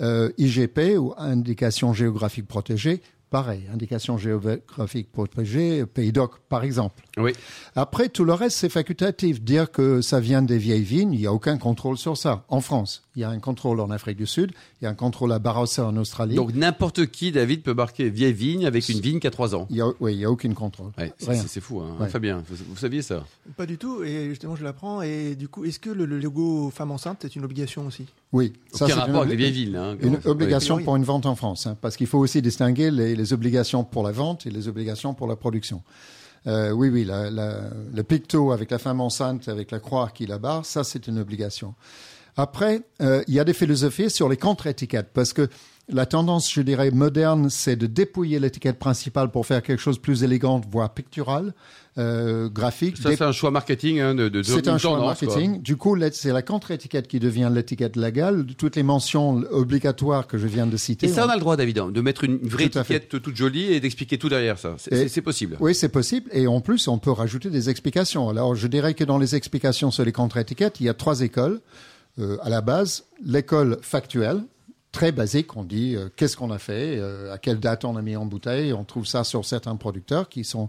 Euh, 0.00 0.30
IGP 0.36 0.98
ou 0.98 1.14
indication 1.16 1.94
géographique 1.94 2.46
protégée, 2.46 3.02
pareil, 3.30 3.62
indication 3.72 4.18
géographique 4.18 5.10
protégée, 5.12 5.86
Pays 5.86 6.12
d'Oc 6.12 6.40
par 6.48 6.64
exemple. 6.64 7.02
Oui. 7.16 7.32
Après, 7.76 8.08
tout 8.08 8.24
le 8.24 8.34
reste, 8.34 8.56
c'est 8.58 8.68
facultatif. 8.68 9.40
Dire 9.40 9.70
que 9.70 10.00
ça 10.00 10.20
vient 10.20 10.42
des 10.42 10.58
vieilles 10.58 10.82
vignes, 10.82 11.12
il 11.12 11.20
n'y 11.20 11.26
a 11.26 11.32
aucun 11.32 11.56
contrôle 11.56 11.96
sur 11.96 12.16
ça. 12.16 12.44
En 12.48 12.60
France, 12.60 13.02
il 13.20 13.22
y 13.22 13.24
a 13.24 13.30
un 13.30 13.38
contrôle 13.38 13.80
en 13.80 13.90
Afrique 13.90 14.16
du 14.16 14.26
Sud, 14.26 14.52
il 14.80 14.84
y 14.84 14.86
a 14.86 14.90
un 14.90 14.94
contrôle 14.94 15.30
à 15.32 15.38
Barossa 15.38 15.84
en 15.86 15.94
Australie. 15.98 16.34
Donc, 16.36 16.54
n'importe 16.54 17.06
qui, 17.06 17.32
David, 17.32 17.62
peut 17.62 17.74
marquer 17.74 18.08
vieille 18.08 18.32
vigne 18.32 18.64
avec 18.64 18.88
une 18.88 18.98
vigne 19.00 19.20
qui 19.20 19.26
a 19.26 19.30
3 19.30 19.54
ans. 19.54 19.66
il 19.68 19.76
y 19.76 19.80
a, 19.82 19.86
oui, 20.00 20.14
il 20.14 20.18
n'y 20.18 20.24
a 20.24 20.30
aucun 20.30 20.52
contrôle. 20.54 20.90
Ouais, 20.96 21.12
c'est- 21.18 21.60
fou, 21.60 21.80
hein. 21.80 21.96
Ouais. 22.00 22.08
Fabien, 22.08 22.42
vous, 22.48 22.56
vous 22.70 22.76
saviez 22.76 23.02
ça? 23.02 23.24
Pas 23.58 23.66
du 23.66 23.76
tout, 23.76 24.02
et 24.02 24.28
justement 24.30 24.56
je 24.56 24.64
l'apprends. 24.64 25.02
Et 25.02 25.34
du 25.36 25.48
coup, 25.48 25.64
est-ce 25.66 25.78
que 25.78 25.90
le, 25.90 26.06
le 26.06 26.18
logo 26.18 26.70
femme 26.70 26.90
enceinte 26.92 27.24
est 27.26 27.36
une 27.36 27.44
obligation 27.44 27.86
aussi? 27.86 28.06
Oui, 28.32 28.54
ça, 28.72 28.86
Aucun 28.86 28.94
c'est 28.94 29.00
rapport 29.00 29.14
une, 29.16 29.28
avec 29.28 29.30
les 29.30 29.36
vieilles 29.36 29.52
villes. 29.52 29.76
Hein, 29.76 29.96
une 30.00 30.18
obligation 30.24 30.76
Oui. 30.76 30.84
pour 30.84 30.96
une 30.96 31.04
vente 31.04 31.26
en 31.26 31.34
France, 31.36 31.66
hein, 31.66 31.76
parce 31.80 31.96
qu'il 31.98 32.06
faut 32.06 32.18
aussi 32.18 32.40
distinguer 32.40 32.90
les, 32.90 33.14
les 33.14 33.32
obligations 33.34 33.84
pour 33.84 34.02
la 34.02 34.12
vente 34.12 34.46
et 34.46 34.50
les 34.50 34.66
obligations 34.66 35.12
pour 35.12 35.26
la 35.26 35.36
production. 35.36 35.82
Euh, 36.46 36.70
oui, 36.70 36.88
oui, 36.88 37.04
la, 37.04 37.28
la- 37.30 37.68
le 37.92 38.02
picto 38.02 38.52
avec 38.52 38.70
la 38.70 38.78
femme 38.78 39.02
enceinte, 39.02 39.48
avec 39.48 39.70
la 39.70 39.78
croix 39.78 40.08
qui 40.08 40.24
la 40.26 40.38
barre, 40.38 40.64
ça 40.64 40.84
c'est 40.84 41.06
une 41.06 41.18
obligation. 41.18 41.74
Après, 42.36 42.82
euh, 43.02 43.22
il 43.28 43.34
y 43.34 43.40
a 43.40 43.44
des 43.44 43.54
philosophies 43.54 44.10
sur 44.10 44.28
les 44.28 44.36
contre-étiquettes, 44.36 45.10
parce 45.12 45.32
que 45.32 45.48
la 45.92 46.06
tendance, 46.06 46.52
je 46.52 46.60
dirais, 46.60 46.92
moderne, 46.92 47.50
c'est 47.50 47.74
de 47.74 47.86
dépouiller 47.86 48.38
l'étiquette 48.38 48.78
principale 48.78 49.30
pour 49.32 49.44
faire 49.44 49.60
quelque 49.60 49.80
chose 49.80 49.96
de 49.96 50.00
plus 50.00 50.22
élégant, 50.22 50.60
voire 50.70 50.94
pictural, 50.94 51.52
euh, 51.98 52.48
graphique. 52.48 52.96
Ça, 52.96 53.10
c'est 53.10 53.22
un 53.24 53.32
choix 53.32 53.50
marketing 53.50 53.98
hein, 53.98 54.14
de, 54.14 54.28
de, 54.28 54.44
C'est 54.44 54.68
un 54.68 54.78
choix 54.78 54.96
quoi. 54.98 55.06
marketing. 55.06 55.60
Du 55.60 55.76
coup, 55.76 55.96
c'est 56.12 56.32
la 56.32 56.42
contre-étiquette 56.42 57.08
qui 57.08 57.18
devient 57.18 57.50
l'étiquette 57.52 57.96
légale. 57.96 58.46
Toutes 58.56 58.76
les 58.76 58.84
mentions 58.84 59.42
obligatoires 59.50 60.28
que 60.28 60.38
je 60.38 60.46
viens 60.46 60.68
de 60.68 60.76
citer. 60.76 61.06
Et 61.06 61.08
ça, 61.08 61.26
on- 61.26 61.28
a 61.28 61.34
le 61.34 61.40
droit, 61.40 61.56
David, 61.56 61.80
hein, 61.80 61.90
de 61.90 62.00
mettre 62.00 62.22
une 62.22 62.38
vraie 62.38 62.68
Tout 62.68 62.78
étiquette 62.78 63.08
toute 63.08 63.34
jolie 63.34 63.72
et 63.72 63.80
d'expliquer 63.80 64.16
tout 64.16 64.28
derrière 64.28 64.58
ça. 64.60 64.76
C'est 64.78 65.22
possible. 65.22 65.56
Oui, 65.58 65.74
c'est 65.74 65.88
possible. 65.88 66.30
Et 66.32 66.46
en 66.46 66.60
plus, 66.60 66.86
on 66.86 66.98
peut 66.98 67.10
rajouter 67.10 67.50
des 67.50 67.68
explications. 67.68 68.28
Alors, 68.28 68.54
je 68.54 68.68
dirais 68.68 68.94
que 68.94 69.02
dans 69.02 69.18
les 69.18 69.34
explications 69.34 69.90
sur 69.90 70.04
les 70.04 70.12
contre-étiquettes, 70.12 70.78
il 70.78 70.86
y 70.86 70.88
a 70.88 70.94
trois 70.94 71.22
écoles. 71.22 71.60
Euh, 72.18 72.38
à 72.42 72.48
la 72.48 72.60
base, 72.60 73.04
l'école 73.24 73.78
factuelle, 73.82 74.42
très 74.92 75.12
basique. 75.12 75.56
On 75.56 75.64
dit 75.64 75.96
euh, 75.96 76.08
qu'est-ce 76.14 76.36
qu'on 76.36 76.50
a 76.50 76.58
fait, 76.58 76.98
euh, 76.98 77.32
à 77.32 77.38
quelle 77.38 77.60
date 77.60 77.84
on 77.84 77.96
a 77.96 78.02
mis 78.02 78.16
en 78.16 78.26
bouteille. 78.26 78.72
On 78.72 78.84
trouve 78.84 79.06
ça 79.06 79.24
sur 79.24 79.44
certains 79.44 79.76
producteurs 79.76 80.28
qui 80.28 80.44
sont 80.44 80.68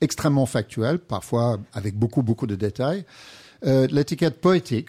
extrêmement 0.00 0.46
factuels, 0.46 0.98
parfois 0.98 1.58
avec 1.72 1.96
beaucoup, 1.96 2.22
beaucoup 2.22 2.46
de 2.46 2.56
détails. 2.56 3.04
L'étiquette 3.62 4.40
poétique, 4.40 4.88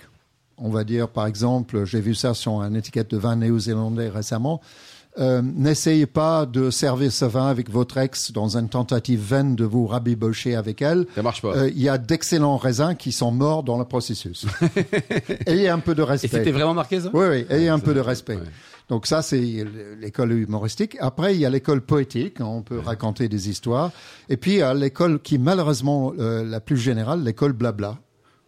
on 0.58 0.70
va 0.70 0.86
dire 0.86 1.10
par 1.10 1.27
exemple, 1.27 1.84
j'ai 1.84 2.00
vu 2.00 2.15
ça 2.15 2.34
sur 2.34 2.62
une 2.62 2.77
étiquette 2.77 3.12
de 3.12 3.17
vin 3.17 3.36
néo-zélandais 3.36 4.08
récemment. 4.08 4.62
Euh, 5.20 5.41
N'essayez 5.44 6.06
pas 6.06 6.46
de 6.46 6.70
servir 6.70 7.12
ce 7.12 7.25
vin 7.25 7.48
avec 7.48 7.70
votre 7.70 7.98
ex 7.98 8.32
dans 8.32 8.58
une 8.58 8.70
tentative 8.70 9.20
vaine 9.22 9.56
de 9.56 9.65
vous 9.65 9.86
rabibocher 9.88 10.56
avec 10.56 10.82
elle. 10.82 11.06
Ça 11.15 11.22
marche 11.22 11.41
pas. 11.41 11.56
Euh, 11.56 11.70
Il 11.75 11.82
y 11.82 11.89
a 11.89 11.98
d'excellents 11.98 12.58
raisins 12.58 12.96
qui 12.98 13.12
sont 13.12 13.32
morts 13.32 13.63
dans 13.63 13.77
le 13.77 13.86
processus. 13.86 14.46
ayez 15.46 15.70
un 15.70 15.80
peu 15.80 15.96
de 15.96 16.01
et 16.01 16.06
respect. 16.06 16.27
c'était 16.38 16.51
vraiment 16.51 16.74
marqué 16.74 17.00
ça? 17.01 17.10
Oui, 17.13 17.25
oui, 17.30 17.46
ayez 17.50 17.70
un 17.70 17.80
peu 17.80 17.94
de 17.94 18.00
Ouais. 18.00 18.06
respect. 18.08 18.39
Donc 18.89 19.06
ça, 19.08 19.22
c'est 19.22 19.65
l'école 20.01 20.34
humoristique. 20.34 20.98
Après, 21.00 21.34
il 21.34 21.39
y 21.39 21.46
a 21.46 21.50
l'école 21.50 21.82
poétique. 21.82 22.38
On 22.41 22.62
peut 22.62 22.80
raconter 22.80 23.30
des 23.30 23.50
histoires. 23.50 23.91
Et 24.27 24.36
puis, 24.38 24.51
il 24.53 24.58
y 24.58 24.62
a 24.62 24.74
l'école 24.74 25.22
qui, 25.22 25.38
malheureusement, 25.38 26.12
euh, 26.20 26.44
la 26.44 26.60
plus 26.60 26.77
générale, 26.77 27.24
l'école 27.24 27.53
blabla. 27.53 27.98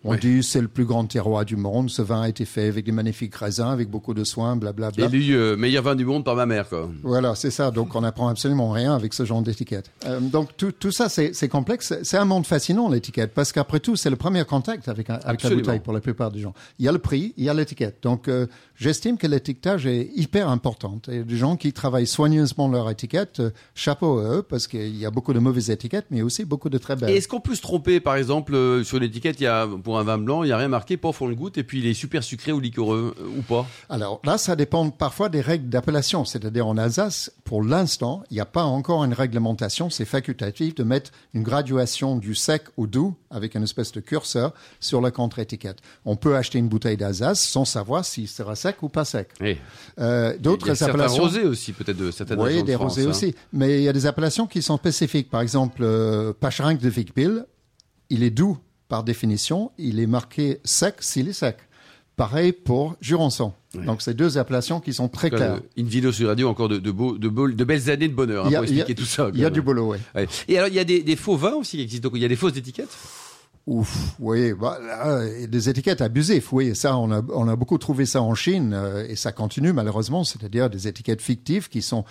On 0.05 0.11
Ouais. 0.11 0.17
dit 0.17 0.43
c'est 0.43 0.59
le 0.59 0.67
plus 0.67 0.83
grand 0.85 1.05
terroir 1.05 1.45
du 1.45 1.55
monde. 1.55 1.89
Ce 1.89 2.01
vin 2.01 2.23
a 2.23 2.29
été 2.29 2.43
fait 2.45 2.67
avec 2.67 2.83
des 2.85 2.91
magnifiques 2.91 3.35
raisins, 3.35 3.67
avec 3.67 3.89
beaucoup 3.89 4.13
de 4.13 4.23
soins, 4.25 4.55
blablabla. 4.57 5.05
Élu 5.05 5.33
euh, 5.35 5.55
meilleur 5.55 5.83
vin 5.83 5.95
du 5.95 6.03
monde 6.03 6.25
par 6.25 6.35
ma 6.35 6.45
mère, 6.45 6.67
quoi. 6.67 6.89
Voilà, 7.03 7.35
c'est 7.35 7.51
ça. 7.51 7.71
Donc, 7.71 7.95
on 7.95 8.01
n'apprend 8.01 8.27
absolument 8.27 8.69
rien 8.71 8.93
avec 8.95 9.13
ce 9.13 9.23
genre 9.23 9.41
d'étiquette. 9.41 9.89
Euh, 10.05 10.19
donc, 10.19 10.49
tout, 10.57 10.73
tout 10.73 10.91
ça, 10.91 11.07
c'est 11.07 11.47
complexe. 11.47 11.93
C'est 12.03 12.17
un 12.17 12.25
monde 12.25 12.45
fascinant, 12.45 12.89
l'étiquette, 12.89 13.33
parce 13.33 13.53
qu'après 13.53 13.79
tout, 13.79 13.95
c'est 13.95 14.09
le 14.09 14.17
premier 14.17 14.43
contact 14.43 14.89
avec, 14.89 15.09
un- 15.09 15.19
avec 15.23 15.41
la 15.43 15.49
bouteille 15.51 15.79
pour 15.79 15.93
la 15.93 16.01
plupart 16.01 16.31
des 16.31 16.39
gens. 16.41 16.53
Il 16.79 16.85
y 16.85 16.89
a 16.89 16.91
le 16.91 16.99
prix, 16.99 17.33
il 17.37 17.45
y 17.45 17.49
a 17.49 17.53
l'étiquette. 17.53 17.99
Donc, 18.03 18.27
euh, 18.27 18.47
j'estime 18.75 19.17
que 19.17 19.25
l'étiquetage 19.27 19.85
est 19.85 20.09
hyper 20.15 20.49
important. 20.49 20.99
Et 21.09 21.23
des 21.23 21.37
gens 21.37 21.55
qui 21.55 21.71
travaillent 21.71 22.07
soigneusement 22.07 22.67
leur 22.67 22.89
étiquette, 22.89 23.39
euh, 23.39 23.51
chapeau 23.73 24.19
à 24.19 24.37
eux, 24.37 24.41
parce 24.43 24.67
qu'il 24.67 24.97
y 24.97 25.05
a 25.05 25.11
beaucoup 25.11 25.31
de 25.33 25.39
mauvaises 25.39 25.69
étiquettes, 25.69 26.07
mais 26.11 26.21
aussi 26.21 26.43
beaucoup 26.43 26.69
de 26.69 26.77
très 26.77 26.97
belles. 26.97 27.09
est-ce 27.15 27.29
qu'on 27.29 27.39
peut 27.39 27.55
se 27.55 27.61
tromper, 27.61 28.01
par 28.01 28.15
exemple, 28.15 28.83
sur 28.83 28.99
l'étiquette, 28.99 29.39
il 29.39 29.43
y 29.43 29.47
a, 29.47 29.65
pour 29.81 29.92
un 29.97 30.03
vin 30.03 30.17
blanc, 30.17 30.43
il 30.43 30.47
n'y 30.47 30.51
a 30.53 30.57
rien 30.57 30.67
marqué, 30.67 30.97
pof, 30.97 31.21
on 31.21 31.27
le 31.27 31.35
goûte, 31.35 31.57
et 31.57 31.63
puis 31.63 31.79
il 31.79 31.87
est 31.87 31.93
super 31.93 32.23
sucré 32.23 32.51
ou 32.51 32.59
liquoreux, 32.59 33.15
euh, 33.19 33.37
ou 33.37 33.41
pas 33.41 33.65
Alors 33.89 34.19
là, 34.23 34.37
ça 34.37 34.55
dépend 34.55 34.89
parfois 34.89 35.29
des 35.29 35.41
règles 35.41 35.69
d'appellation. 35.69 36.25
C'est-à-dire 36.25 36.67
en 36.67 36.77
Alsace, 36.77 37.31
pour 37.43 37.63
l'instant, 37.63 38.23
il 38.31 38.35
n'y 38.35 38.39
a 38.39 38.45
pas 38.45 38.63
encore 38.63 39.03
une 39.03 39.13
réglementation. 39.13 39.89
C'est 39.89 40.05
facultatif 40.05 40.75
de 40.75 40.83
mettre 40.83 41.11
une 41.33 41.43
graduation 41.43 42.15
du 42.15 42.35
sec 42.35 42.63
au 42.77 42.87
doux 42.87 43.15
avec 43.29 43.55
une 43.55 43.63
espèce 43.63 43.91
de 43.91 43.99
curseur 43.99 44.53
sur 44.79 45.01
la 45.01 45.11
contre-étiquette. 45.11 45.77
On 46.05 46.15
peut 46.15 46.35
acheter 46.35 46.59
une 46.59 46.67
bouteille 46.67 46.97
d'Alsace 46.97 47.41
sans 47.41 47.65
savoir 47.65 48.05
s'il 48.05 48.27
sera 48.27 48.55
sec 48.55 48.81
ou 48.83 48.89
pas 48.89 49.05
sec. 49.05 49.29
Oui. 49.41 49.57
Euh, 49.99 50.37
D'autres 50.37 50.83
appellations. 50.83 51.23
rosés 51.23 51.43
aussi, 51.43 51.73
peut-être, 51.73 51.97
de 51.97 52.11
certaines 52.11 52.39
Oui, 52.39 52.57
de 52.57 52.61
des 52.61 52.73
France, 52.73 52.93
rosés 52.93 53.05
hein. 53.07 53.09
aussi. 53.09 53.35
Mais 53.51 53.79
il 53.79 53.83
y 53.83 53.89
a 53.89 53.93
des 53.93 54.05
appellations 54.05 54.47
qui 54.47 54.61
sont 54.61 54.77
spécifiques. 54.77 55.29
Par 55.29 55.41
exemple, 55.41 55.81
euh, 55.83 56.33
Pacharinck 56.39 56.79
de 56.79 56.89
Vicpil, 56.89 57.45
il 58.09 58.23
est 58.23 58.29
doux 58.29 58.57
par 58.89 59.03
définition. 59.03 59.71
Il 59.77 59.99
est 59.99 60.07
marqué 60.07 60.59
sec 60.63 60.95
s'il 60.99 61.29
est 61.29 61.33
sec. 61.33 61.57
Pareil 62.15 62.51
pour 62.51 62.95
Jurançon. 63.01 63.53
Donc, 63.73 64.03
c'est 64.03 64.13
deux 64.13 64.37
appellations 64.37 64.79
qui 64.79 64.93
sont 64.93 65.09
très 65.09 65.31
claires. 65.31 65.59
le 65.75 65.83
Invino 65.83 66.11
sur 66.11 66.27
radio, 66.27 66.47
encore 66.47 66.69
de, 66.69 66.77
de, 66.77 66.91
beaux, 66.91 67.17
de, 67.17 67.27
beaux- 67.27 67.49
de 67.49 67.63
belles 67.63 67.89
années 67.89 68.07
de 68.07 68.13
bonheur 68.13 68.45
hein, 68.45 68.49
a- 68.49 68.51
pour 68.51 68.59
a- 68.59 68.63
expliquer 68.65 68.93
tout 68.93 69.05
ça. 69.05 69.31
Il 69.33 69.39
y 69.39 69.45
a 69.45 69.49
du 69.49 69.63
boulot, 69.63 69.93
oui. 69.93 69.97
Ouais. 70.13 70.27
Et 70.47 70.57
alors, 70.59 70.69
il 70.69 70.75
y 70.75 70.79
a 70.79 70.83
des, 70.83 71.01
des 71.01 71.15
faux 71.15 71.35
vins 71.37 71.55
aussi 71.55 71.77
qui 71.77 71.83
existent. 71.83 72.09
Donc, 72.09 72.17
il 72.17 72.21
y 72.21 72.25
a 72.25 72.27
des 72.27 72.35
fausses 72.35 72.55
étiquettes? 72.55 72.95
Ouf, 73.65 74.13
oui, 74.19 74.51
bah, 74.53 74.77
là, 74.85 75.23
et 75.25 75.47
des 75.47 75.69
étiquettes 75.69 76.01
abusives, 76.01 76.45
oui, 76.51 76.75
ça, 76.75 76.97
on 76.97 77.09
a, 77.11 77.21
on 77.33 77.47
a 77.47 77.55
beaucoup 77.55 77.77
trouvé 77.77 78.05
ça 78.05 78.21
en 78.21 78.35
Chine, 78.35 78.73
euh, 78.75 79.07
et 79.07 79.15
ça 79.15 79.31
continue 79.31 79.71
malheureusement, 79.71 80.25
c'est-à-dire 80.25 80.69
des 80.69 80.89
étiquettes 80.89 81.21
fictives 81.21 81.69
qui 81.69 81.81
sont, 81.81 82.03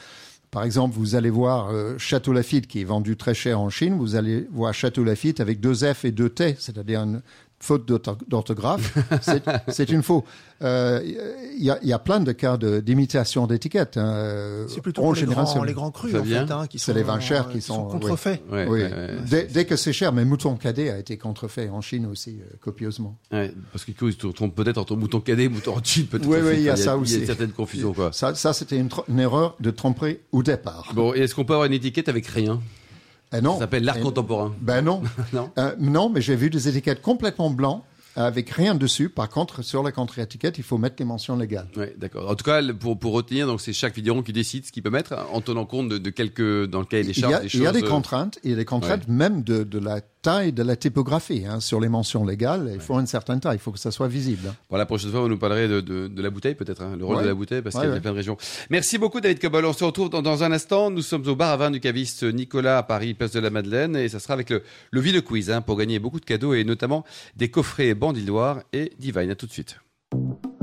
par 0.52 0.64
exemple, 0.64 0.94
vous 0.94 1.14
allez 1.14 1.30
voir 1.30 1.70
euh, 1.70 1.96
Château 1.96 2.34
Lafite 2.34 2.66
qui 2.66 2.82
est 2.82 2.84
vendu 2.84 3.16
très 3.16 3.32
cher 3.32 3.58
en 3.58 3.70
Chine, 3.70 3.96
vous 3.96 4.16
allez 4.16 4.46
voir 4.52 4.74
Château 4.74 5.02
Lafite 5.02 5.40
avec 5.40 5.60
deux 5.60 5.74
F 5.74 6.04
et 6.04 6.12
deux 6.12 6.28
T, 6.28 6.56
c'est-à-dire 6.58 7.00
une 7.00 7.22
faute 7.62 7.86
d'ortho- 7.88 8.18
d'orthographe, 8.28 8.98
c'est- 9.68 9.88
une 9.90 10.02
faux. 10.02 10.24
Euh, 10.62 11.00
Il 11.56 11.62
y, 11.64 11.70
a, 11.70 11.78
il 11.82 11.88
y 11.88 11.92
a 11.92 11.98
plein 11.98 12.18
de 12.20 12.32
cas 12.32 12.56
de- 12.56 12.80
d'imitation 12.80 13.46
d'étiquettes. 13.46 13.96
hein, 13.96 14.12
euh, 14.14 14.66
C'est 14.68 14.80
plutôt 14.80 15.02
en 15.04 15.12
les 15.12 15.20
général, 15.20 15.44
grands, 15.44 15.62
les 15.64 15.72
grands 15.72 15.90
crus, 15.90 16.14
en 16.14 16.24
fait, 16.24 16.36
hein, 16.50 16.66
qui 16.68 16.78
C'est 16.78 16.92
sont, 16.92 16.96
les 16.98 17.02
vins 17.04 17.20
chers 17.20 17.48
euh, 17.48 17.52
qui 17.52 17.60
sont- 17.60 17.84
contrefaits. 17.86 18.42
Ouais, 18.50 18.66
oui. 18.68 18.82
ouais, 18.82 18.90
ouais. 18.92 19.10
Dès, 19.28 19.44
dès 19.44 19.64
que 19.64 19.76
c'est 19.76 19.92
cher, 19.92 20.12
mais 20.12 20.24
Mouton 20.24 20.56
Cadet 20.56 20.90
a 20.90 20.98
été 20.98 21.16
contrefait 21.18 21.68
en 21.68 21.80
Chine 21.80 22.06
aussi, 22.06 22.40
euh, 22.40 22.56
copieusement. 22.60 23.16
Ouais, 23.32 23.52
parce 23.72 23.84
qu'ils 23.84 23.94
se 23.96 24.26
trompent 24.28 24.54
peut-être 24.54 24.78
entre 24.78 24.96
mouton 24.96 25.20
cadet 25.20 25.44
et 25.44 25.48
mouton 25.48 25.72
Rothschild. 25.74 26.08
peut-être 26.08 26.26
Oui, 26.26 26.38
aussi. 26.38 26.46
oui, 26.48 26.54
il 26.56 26.62
y 26.62 26.68
a 26.68 26.76
ça 26.76 26.82
Il 26.82 26.86
y 26.86 26.88
a 26.90 26.96
aussi. 26.96 27.18
une 27.20 27.26
certaine 27.26 27.52
confusion, 27.52 27.92
quoi. 27.92 28.12
Ça, 28.12 28.34
ça 28.34 28.52
c'était 28.52 28.76
une, 28.78 28.88
une 29.08 29.20
erreur 29.20 29.56
de 29.60 29.70
tromperie 29.70 30.18
au 30.32 30.42
départ. 30.42 30.90
Bon, 30.94 31.14
et 31.14 31.20
est-ce 31.20 31.34
qu'on 31.34 31.44
peut 31.44 31.52
avoir 31.54 31.66
une 31.66 31.72
étiquette 31.74 32.08
avec 32.08 32.26
rien? 32.26 32.60
Eh 33.32 33.40
non. 33.40 33.54
Ça 33.54 33.60
s'appelle 33.60 33.84
l'art 33.84 33.96
Eh- 33.98 34.02
contemporain. 34.02 34.54
Ben 34.60 34.82
non. 34.82 35.02
Non 35.32 35.50
Euh, 35.58 35.74
non, 35.78 36.08
mais 36.10 36.20
j'ai 36.20 36.36
vu 36.36 36.50
des 36.50 36.68
étiquettes 36.68 37.02
complètement 37.02 37.50
blancs 37.50 37.82
avec 38.14 38.50
rien 38.50 38.74
dessus. 38.74 39.08
Par 39.08 39.30
contre, 39.30 39.62
sur 39.62 39.82
la 39.82 39.90
contre-étiquette, 39.90 40.58
il 40.58 40.64
faut 40.64 40.76
mettre 40.76 40.96
les 40.98 41.04
mentions 41.06 41.34
légales. 41.36 41.68
Ouais, 41.76 41.94
d'accord. 41.96 42.28
En 42.30 42.34
tout 42.34 42.44
cas, 42.44 42.60
pour, 42.78 42.98
pour 42.98 43.12
retenir, 43.14 43.46
donc 43.46 43.62
c'est 43.62 43.72
chaque 43.72 43.94
vigneron 43.94 44.22
qui 44.22 44.34
décide 44.34 44.66
ce 44.66 44.72
qu'il 44.72 44.82
peut 44.82 44.90
mettre 44.90 45.14
en 45.32 45.40
tenant 45.40 45.64
compte 45.64 45.88
de, 45.88 45.96
de 45.96 46.10
quelques 46.10 46.66
dans 46.66 46.80
le 46.80 46.84
cahier 46.84 47.04
des 47.04 47.10
Il 47.12 47.18
y, 47.18 47.20
charges 47.22 47.34
a, 47.34 47.40
des 47.40 47.48
il 47.56 47.62
y 47.62 47.66
a 47.66 47.72
des 47.72 47.82
euh, 47.82 47.88
contraintes, 47.88 48.38
il 48.44 48.50
y 48.50 48.52
a 48.52 48.56
des 48.56 48.66
contraintes 48.66 49.08
même 49.08 49.42
de, 49.42 49.64
de 49.64 49.78
la 49.78 50.02
taille 50.22 50.52
de 50.52 50.62
la 50.62 50.76
typographie. 50.76 51.44
hein. 51.46 51.60
Sur 51.60 51.80
les 51.80 51.88
mentions 51.88 52.24
légales, 52.24 52.70
il 52.72 52.80
faut 52.80 52.98
une 52.98 53.06
certaine 53.06 53.40
taille, 53.40 53.56
il 53.56 53.60
faut 53.60 53.72
que 53.72 53.78
ça 53.78 53.90
soit 53.90 54.08
visible. 54.08 54.48
hein. 54.48 54.54
Bon, 54.70 54.76
la 54.76 54.86
prochaine 54.86 55.10
fois, 55.10 55.20
vous 55.20 55.28
nous 55.28 55.36
parlerez 55.38 55.68
de, 55.68 55.80
de, 55.80 56.06
de 56.08 56.22
la 56.22 56.30
bouteille, 56.30 56.54
peut-être, 56.54 56.80
hein, 56.82 56.96
le 56.98 57.04
rôle 57.04 57.16
Ouais. 57.16 57.22
de 57.24 57.28
la 57.28 57.34
bouteille, 57.34 57.60
parce 57.60 57.74
Ouais, 57.74 57.82
qu'il 57.82 57.92
y 57.92 57.96
a 57.96 58.00
plein 58.00 58.12
de 58.12 58.16
régions. 58.16 58.36
Merci 58.70 58.96
beaucoup, 58.98 59.20
David 59.20 59.40
Cobol. 59.40 59.64
On 59.66 59.72
se 59.72 59.84
retrouve 59.84 60.08
dans, 60.08 60.22
dans 60.22 60.42
un 60.44 60.52
instant. 60.52 60.90
Nous 60.90 61.02
sommes 61.02 61.26
au 61.26 61.34
bar 61.36 61.50
à 61.50 61.56
vin 61.56 61.70
du 61.70 61.80
caviste 61.80 62.22
Nicolas 62.22 62.78
à 62.78 62.82
Paris, 62.84 63.14
place 63.14 63.32
de 63.32 63.40
la 63.40 63.50
Madeleine, 63.50 63.96
et 63.96 64.08
ça 64.08 64.20
sera 64.20 64.34
avec 64.34 64.48
le, 64.50 64.62
le 64.92 65.00
Ville 65.00 65.20
Quiz, 65.22 65.52
pour 65.66 65.76
gagner 65.76 65.98
beaucoup 65.98 66.20
de 66.20 66.24
cadeaux, 66.24 66.54
et 66.54 66.64
notamment 66.64 67.04
des 67.36 67.50
coffrets 67.50 67.94
Bandidoire 67.94 68.60
et 68.72 68.92
Divine. 68.98 69.30
À 69.30 69.34
tout 69.34 69.46
de 69.46 69.52
suite. 69.52 69.76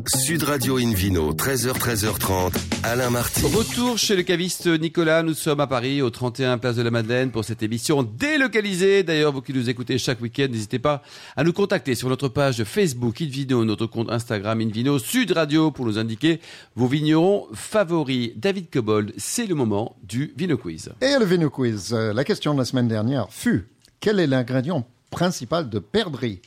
Sud 0.08 0.44
Radio 0.44 0.78
Invino, 0.78 1.34
13h, 1.34 1.74
13h30, 1.74 2.54
Alain 2.84 3.10
Marty. 3.10 3.46
Retour 3.46 3.98
chez 3.98 4.16
le 4.16 4.24
caviste 4.24 4.68
Nicolas. 4.68 5.24
Nous 5.24 5.34
sommes 5.34 5.60
à 5.60 5.68
Paris, 5.68 6.02
au 6.02 6.10
31 6.10 6.58
Place 6.58 6.76
de 6.76 6.82
la 6.82 6.92
Madeleine, 6.92 7.32
pour 7.32 7.44
cette 7.44 7.64
émission 7.64 8.04
délocalisée. 8.04 9.04
D'ailleurs, 9.04 9.32
vous 9.32 9.42
qui 9.42 9.54
nous 9.54 9.70
écoutez 9.70 9.98
chaque 9.98 10.22
week-end, 10.22 10.48
n'hésitez 10.50 10.80
pas 10.80 11.02
à 11.36 11.44
nous 11.44 11.54
contacter 11.54 11.96
sur 11.96 12.10
notre 12.10 12.28
page 12.28 12.64
Facebook 12.64 13.22
Invino, 13.22 13.66
notre 13.66 13.86
compte 13.88 14.12
Instagram 14.12 14.62
Invino 14.62 15.00
Sud 15.00 15.32
Radio 15.32 15.72
pour 15.72 15.86
nous 15.86 15.98
indiquer 15.98 16.40
vos 16.76 16.88
vignerons 16.88 17.48
favoris. 17.54 18.32
David 18.36 18.70
Cobold, 18.70 19.14
c'est 19.18 19.48
le 19.48 19.56
moment 19.56 19.98
du 20.04 20.34
Vino 20.38 20.58
Quiz. 20.58 20.92
Et 21.02 21.18
le 21.20 21.26
Vino 21.26 21.50
Quiz, 21.50 21.94
euh, 21.94 22.14
la 22.14 22.24
question 22.24 22.54
de 22.54 22.60
la 22.60 22.66
semaine 22.66 22.88
dernière 22.88 23.28
fut 23.32 23.68
quel 24.00 24.20
est 24.20 24.28
l'ingrédient 24.28 24.86
principal 25.12 25.70
de 25.70 25.80
Perdrix? 25.80 26.42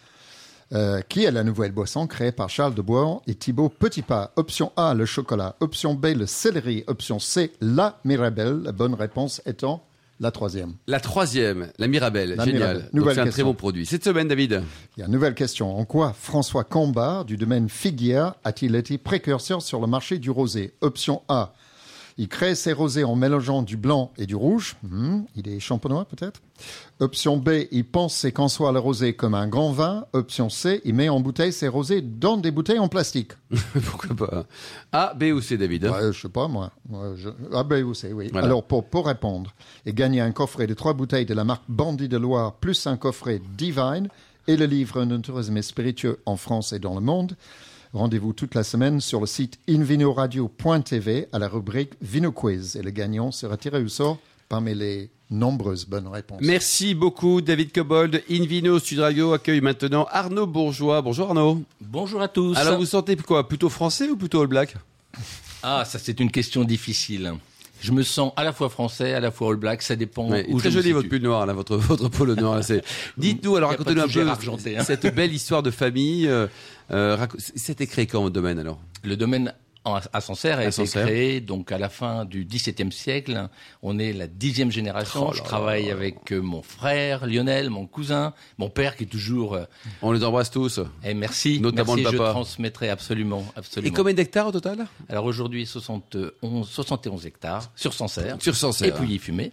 Euh, 0.75 1.02
qui 1.07 1.25
est 1.25 1.31
la 1.31 1.45
nouvelle 1.45 1.73
boisson 1.73 2.07
créée 2.07 2.33
par 2.33 2.49
Charles 2.49 2.75
de 2.75 2.81
Bois 2.81 3.21
et 3.26 3.35
Thibaut 3.35 3.69
Petitpas? 3.69 4.33
Option 4.37 4.73
A, 4.76 4.95
le 4.95 5.05
chocolat. 5.05 5.55
Option 5.61 5.93
B, 5.95 6.07
le 6.17 6.25
céleri. 6.25 6.83
Option 6.87 7.19
C, 7.19 7.52
la 7.61 7.99
Mirabelle. 8.05 8.62
La 8.62 8.73
bonne 8.73 8.95
réponse 8.95 9.43
étant 9.45 9.85
la 10.19 10.31
troisième. 10.31 10.75
La 10.87 11.00
troisième, 11.00 11.69
la 11.79 11.88
Mirabelle. 11.88 12.37
La 12.37 12.45
Génial. 12.45 12.88
C'est 12.95 13.19
un 13.19 13.26
très 13.26 13.43
bon 13.43 13.55
produit. 13.55 13.85
Cette 13.85 14.05
semaine, 14.05 14.29
David. 14.29 14.62
Il 14.97 15.00
y 15.00 15.02
a 15.02 15.07
une 15.07 15.12
nouvelle 15.12 15.35
question. 15.35 15.76
En 15.76 15.85
quoi 15.85 16.14
François 16.19 16.64
Combard, 16.64 17.26
du 17.26 17.37
domaine 17.37 17.69
Figuière, 17.69 18.35
a-t-il 18.45 18.75
été 18.75 18.97
précurseur 18.97 19.61
sur 19.61 19.81
le 19.81 19.87
marché 19.87 20.19
du 20.19 20.31
rosé? 20.31 20.73
Option 20.81 21.23
A. 21.29 21.52
Il 22.19 22.28
crée 22.28 22.54
ses 22.54 22.73
rosés 22.73 23.04
en 23.04 23.16
mélangeant 23.16 23.62
du 23.62 23.76
blanc 23.76 24.12
et 24.16 24.26
du 24.26 24.35
rouge. 24.35 24.76
Hmm, 24.83 25.23
il 25.37 25.49
est 25.49 25.61
champenois 25.61 26.04
peut-être. 26.04 26.40
Option 27.00 27.37
B, 27.37 27.66
il 27.71 27.85
pense 27.85 28.14
ses 28.14 28.33
conçoit 28.33 28.73
le 28.73 28.78
rosé 28.78 29.14
comme 29.14 29.35
un 29.35 29.49
grand 29.49 29.73
vin. 29.73 30.07
Option 30.12 30.49
C, 30.49 30.81
il 30.85 30.95
met 30.95 31.09
en 31.09 31.21
bouteille 31.21 31.52
ses 31.52 31.69
rosés 31.69 32.02
dans 32.02 32.37
des 32.37 32.50
bouteilles 32.50 32.78
en 32.78 32.88
plastique. 32.88 33.33
Pourquoi 33.90 34.14
pas? 34.14 34.47
A, 34.92 35.14
B 35.14 35.25
ou 35.35 35.40
C, 35.40 35.57
David? 35.57 35.87
Hein 35.87 35.92
Ouais, 35.92 36.12
je 36.12 36.21
sais 36.21 36.28
pas 36.28 36.49
moi. 36.49 36.71
Ouais, 36.88 37.14
je... 37.16 37.31
Ah 37.52 37.64
ben 37.64 37.83
vous 37.83 37.95
savez, 37.95 38.12
oui. 38.12 38.28
Voilà. 38.31 38.47
Alors 38.47 38.64
pour, 38.64 38.85
pour 38.85 39.07
répondre 39.07 39.52
et 39.87 39.92
gagner 39.92 40.21
un 40.21 40.33
coffret 40.33 40.66
de 40.66 40.75
trois 40.75 40.95
bouteilles 40.95 41.26
de 41.26 41.35
la 41.35 41.45
marque 41.45 41.64
Bandit 41.69 42.09
de 42.09 42.16
Loire 42.16 42.54
plus 42.54 42.87
un 42.87 42.97
coffret 42.97 43.40
Divine 43.57 44.09
et 44.49 44.57
le 44.57 44.66
livre 44.66 45.00
Un 45.00 45.21
tourisme 45.21 45.61
spiritueux 45.62 46.21
en 46.26 46.37
France 46.37 46.73
et 46.73 46.78
dans 46.78 46.95
le 46.95 47.00
monde, 47.00 47.37
rendez-vous 47.93 48.33
toute 48.33 48.55
la 48.55 48.65
semaine 48.65 49.01
sur 49.01 49.21
le 49.21 49.27
site 49.27 49.59
invinoradio.tv 49.69 51.29
à 51.33 51.39
la 51.39 51.49
rubrique 51.49 51.93
Vino 52.01 52.33
Quiz 52.33 52.77
et 52.77 52.83
le 52.83 52.91
gagnant 52.91 53.33
sera 53.33 53.57
tiré 53.57 53.83
au 53.83 53.89
sort 53.89 54.19
parmi 54.49 54.75
les 54.75 55.11
nombreuses 55.31 55.87
bonnes 55.87 56.09
réponses. 56.09 56.41
Merci 56.43 56.95
beaucoup, 56.95 57.41
David 57.41 57.73
Cobold. 57.73 58.23
Invino 58.31 58.79
Sud 58.79 59.01
Radio 59.01 59.33
accueille 59.33 59.61
maintenant 59.61 60.07
Arnaud 60.11 60.47
Bourgeois. 60.47 61.01
Bonjour 61.01 61.29
Arnaud. 61.29 61.63
Bonjour 61.81 62.21
à 62.21 62.29
tous. 62.29 62.57
Alors 62.57 62.79
vous 62.79 62.87
sentez 62.87 63.17
quoi? 63.17 63.49
Plutôt 63.49 63.69
français 63.69 64.09
ou 64.09 64.17
plutôt 64.17 64.43
All 64.43 64.49
Black? 64.49 64.77
Ah, 65.63 65.85
ça 65.87 65.99
c'est 65.99 66.21
une 66.21 66.31
question 66.31 66.65
difficile. 66.65 67.35
Je 67.83 67.91
me 67.91 68.03
sens 68.05 68.33
à 68.37 68.45
la 68.45 68.53
fois 68.53 68.69
français, 68.69 69.12
à 69.12 69.21
la 69.21 69.33
fois 69.33 69.51
all 69.51 69.57
black, 69.57 69.83
ça 69.83 69.97
dépend 69.97 70.31
Ouais, 70.31 70.47
où 70.49 70.59
Très 70.59 70.71
je 70.71 70.77
me 70.77 70.83
joli 70.83 70.93
votre 70.93 71.09
pull 71.09 71.21
noir, 71.21 71.45
là, 71.47 71.53
votre, 71.53 71.77
votre 71.79 72.09
polo 72.09 72.37
noir. 72.37 72.61
Dites-nous, 73.19 73.57
alors 73.57 73.71
racontez-nous 73.71 74.03
un 74.03 74.09
peu 74.09 74.77
hein. 74.77 74.85
cette 74.85 75.12
belle 75.15 75.33
histoire 75.33 75.62
de 75.65 75.71
famille. 75.71 76.29
Euh, 76.29 76.47
euh, 76.93 77.17
C'était 77.39 77.87
créé 77.89 78.07
quand 78.07 78.23
votre 78.23 78.35
domaine 78.35 78.59
alors? 78.59 78.79
Le 79.03 79.17
domaine 79.17 79.53
à 79.85 80.21
Sancerre 80.21 80.59
a 80.59 80.62
À 80.62 80.65
été 80.67 80.85
créé 80.85 81.41
donc 81.41 81.73
à 81.73 81.79
la 81.79 81.89
fin 81.89 82.25
du 82.25 82.45
XVIIe 82.45 82.93
siècle. 82.93 83.49
On 83.83 83.99
est 83.99 84.12
la 84.12 84.27
dixième 84.29 84.71
génération. 84.71 85.29
Oh 85.29 85.33
je 85.33 85.39
là 85.39 85.45
travaille 85.45 85.91
avec 85.91 86.33
euh, 86.33 86.41
mon 86.41 86.62
frère 86.62 87.27
Lionel, 87.27 87.69
mon 87.71 87.87
cousin, 87.87 88.33
mon 88.59 88.71
père 88.71 88.97
qui 88.97 89.05
est 89.05 89.07
toujours. 89.07 89.55
euh, 89.55 89.65
On 90.01 90.12
les 90.12 90.23
embrasse 90.23 90.51
tous. 90.51 90.81
eh, 91.05 91.15
merci, 91.15 91.59
Notamment 91.61 91.95
merci. 91.97 92.05
le 92.05 92.11
Je 92.12 92.17
papa. 92.19 92.31
transmettrai 92.31 92.91
absolument, 92.91 93.41
Et 93.41 93.59
absolument. 93.59 93.95
combien 93.97 94.15
d'hectares 94.15 94.47
au 94.47 94.53
total? 94.53 94.87
Alors 95.09 95.25
aujourd'hui 95.25 95.67
71, 95.67 96.69
71 96.69 97.27
hectares 97.27 97.71
sur 97.75 97.93
Sancerre 97.93 98.37
Sur 98.41 98.55
Sancerre. 98.57 98.89
et 98.89 98.93
Pouilly 98.97 99.19
fumé. 99.19 99.53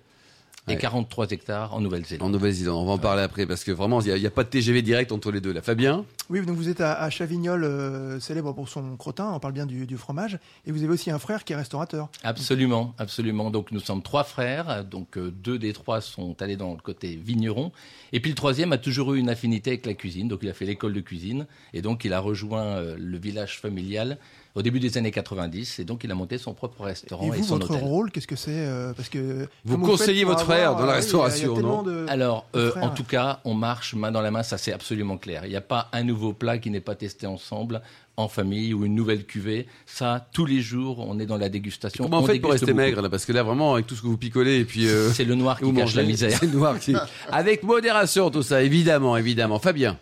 Et 0.69 0.73
Ouais. 0.73 0.77
43 0.77 1.31
hectares 1.31 1.73
en 1.73 1.77
En 1.77 1.81
Nouvelle-Zélande. 1.81 2.31
Nouvelle-Zélande, 2.31 2.77
on 2.77 2.85
va 2.85 2.91
en 2.93 2.97
parler 2.97 3.23
après 3.23 3.45
parce 3.45 3.63
que 3.63 3.71
vraiment, 3.71 4.01
il 4.01 4.07
n'y 4.07 4.11
a, 4.13 4.17
il 4.17 4.23
y 4.23 4.27
a 4.27 4.31
pas 4.31 4.43
de 4.43 4.49
TGV 4.49 4.81
direct 4.81 5.11
entre 5.11 5.31
les 5.31 5.41
deux. 5.41 5.51
Là, 5.51 5.61
Fabien 5.61 6.05
Oui, 6.29 6.45
donc 6.45 6.55
vous 6.55 6.69
êtes 6.69 6.81
à, 6.81 6.93
à 7.01 7.09
Chavignol, 7.09 7.63
euh, 7.63 8.19
célèbre 8.19 8.53
pour 8.53 8.69
son 8.69 8.95
crottin, 8.97 9.31
on 9.33 9.39
parle 9.39 9.53
bien 9.53 9.65
du, 9.65 9.85
du 9.87 9.97
fromage, 9.97 10.37
et 10.65 10.71
vous 10.71 10.83
avez 10.83 10.93
aussi 10.93 11.09
un 11.11 11.19
frère 11.19 11.43
qui 11.43 11.53
est 11.53 11.55
restaurateur. 11.55 12.09
Absolument, 12.23 12.93
absolument. 12.97 13.49
Donc 13.51 13.71
nous 13.71 13.79
sommes 13.79 14.01
trois 14.03 14.23
frères, 14.23 14.83
donc 14.85 15.17
euh, 15.17 15.31
deux 15.31 15.57
des 15.59 15.73
trois 15.73 16.01
sont 16.01 16.41
allés 16.41 16.57
dans 16.57 16.71
le 16.73 16.79
côté 16.79 17.15
vigneron, 17.15 17.71
et 18.13 18.19
puis 18.19 18.29
le 18.31 18.35
troisième 18.35 18.71
a 18.71 18.77
toujours 18.77 19.13
eu 19.13 19.19
une 19.19 19.29
affinité 19.29 19.71
avec 19.71 19.85
la 19.85 19.93
cuisine, 19.93 20.27
donc 20.27 20.39
il 20.43 20.49
a 20.49 20.53
fait 20.53 20.65
l'école 20.65 20.93
de 20.93 21.01
cuisine, 21.01 21.47
et 21.73 21.81
donc 21.81 22.05
il 22.05 22.13
a 22.13 22.19
rejoint 22.19 22.63
euh, 22.63 22.95
le 22.97 23.17
village 23.17 23.59
familial 23.59 24.17
au 24.59 24.61
début 24.61 24.79
des 24.79 24.97
années 24.97 25.11
90, 25.11 25.79
et 25.79 25.85
donc 25.85 26.03
il 26.03 26.11
a 26.11 26.15
monté 26.15 26.37
son 26.37 26.53
propre 26.53 26.83
restaurant 26.83 27.23
Et 27.23 27.27
et, 27.27 27.39
vous, 27.39 27.43
son 27.47 27.55
votre 27.57 27.71
hôtel. 27.71 27.83
rôle, 27.83 28.11
qu'est-ce 28.11 28.27
que 28.27 28.35
c'est 28.35 28.51
euh, 28.51 28.93
Parce 28.93 29.07
que 29.09 29.47
Vous 29.65 29.77
conseillez 29.77 30.25
votre 30.25 30.43
frère 30.43 30.71
avoir- 30.71 30.81
dans 30.81 30.85
la 30.85 30.91
oui, 30.93 30.97
restauration, 30.97 31.57
non 31.59 31.81
de- 31.83 32.05
Alors, 32.09 32.45
de 32.53 32.59
euh, 32.59 32.71
en 32.81 32.89
tout 32.89 33.03
cas, 33.05 33.39
on 33.45 33.53
marche 33.53 33.95
main 33.95 34.11
dans 34.11 34.21
la 34.21 34.31
main, 34.31 34.43
ça 34.43 34.57
c'est 34.57 34.73
absolument 34.73 35.17
clair. 35.17 35.41
Il 35.45 35.49
n'y 35.49 35.55
a 35.55 35.61
pas 35.61 35.87
un 35.93 36.03
nouveau 36.03 36.33
plat 36.33 36.57
qui 36.57 36.69
n'est 36.69 36.81
pas 36.81 36.95
testé 36.95 37.25
ensemble, 37.25 37.81
en 38.17 38.27
famille, 38.27 38.73
ou 38.73 38.83
une 38.85 38.95
nouvelle 38.95 39.23
cuvée. 39.25 39.65
Ça, 39.85 40.27
tous 40.33 40.45
les 40.45 40.59
jours, 40.59 40.99
on 41.07 41.17
est 41.19 41.25
dans 41.25 41.37
la 41.37 41.47
dégustation. 41.47 42.03
Comment 42.03 42.19
on 42.19 42.25
fait 42.25 42.37
pour 42.41 42.51
rester 42.51 42.65
beaucoup. 42.65 42.77
maigre 42.77 43.01
là? 43.01 43.09
Parce 43.09 43.23
que 43.25 43.31
là, 43.31 43.43
vraiment, 43.43 43.75
avec 43.75 43.87
tout 43.87 43.95
ce 43.95 44.01
que 44.01 44.07
vous 44.07 44.17
picolez 44.17 44.57
et 44.59 44.65
puis. 44.65 44.87
euh, 44.89 45.09
C'est 45.13 45.23
le 45.23 45.35
noir 45.35 45.57
qui 45.59 45.63
vous 45.63 45.71
cache 45.71 45.95
la 45.95 46.01
mangez, 46.01 46.11
misère. 46.11 46.31
C'est 46.39 46.47
le 46.47 46.51
noir 46.51 46.77
qui. 46.79 46.93
Avec 47.31 47.63
modération, 47.63 48.29
tout 48.29 48.43
ça, 48.43 48.61
évidemment, 48.61 49.15
évidemment. 49.15 49.57
Fabien 49.59 49.97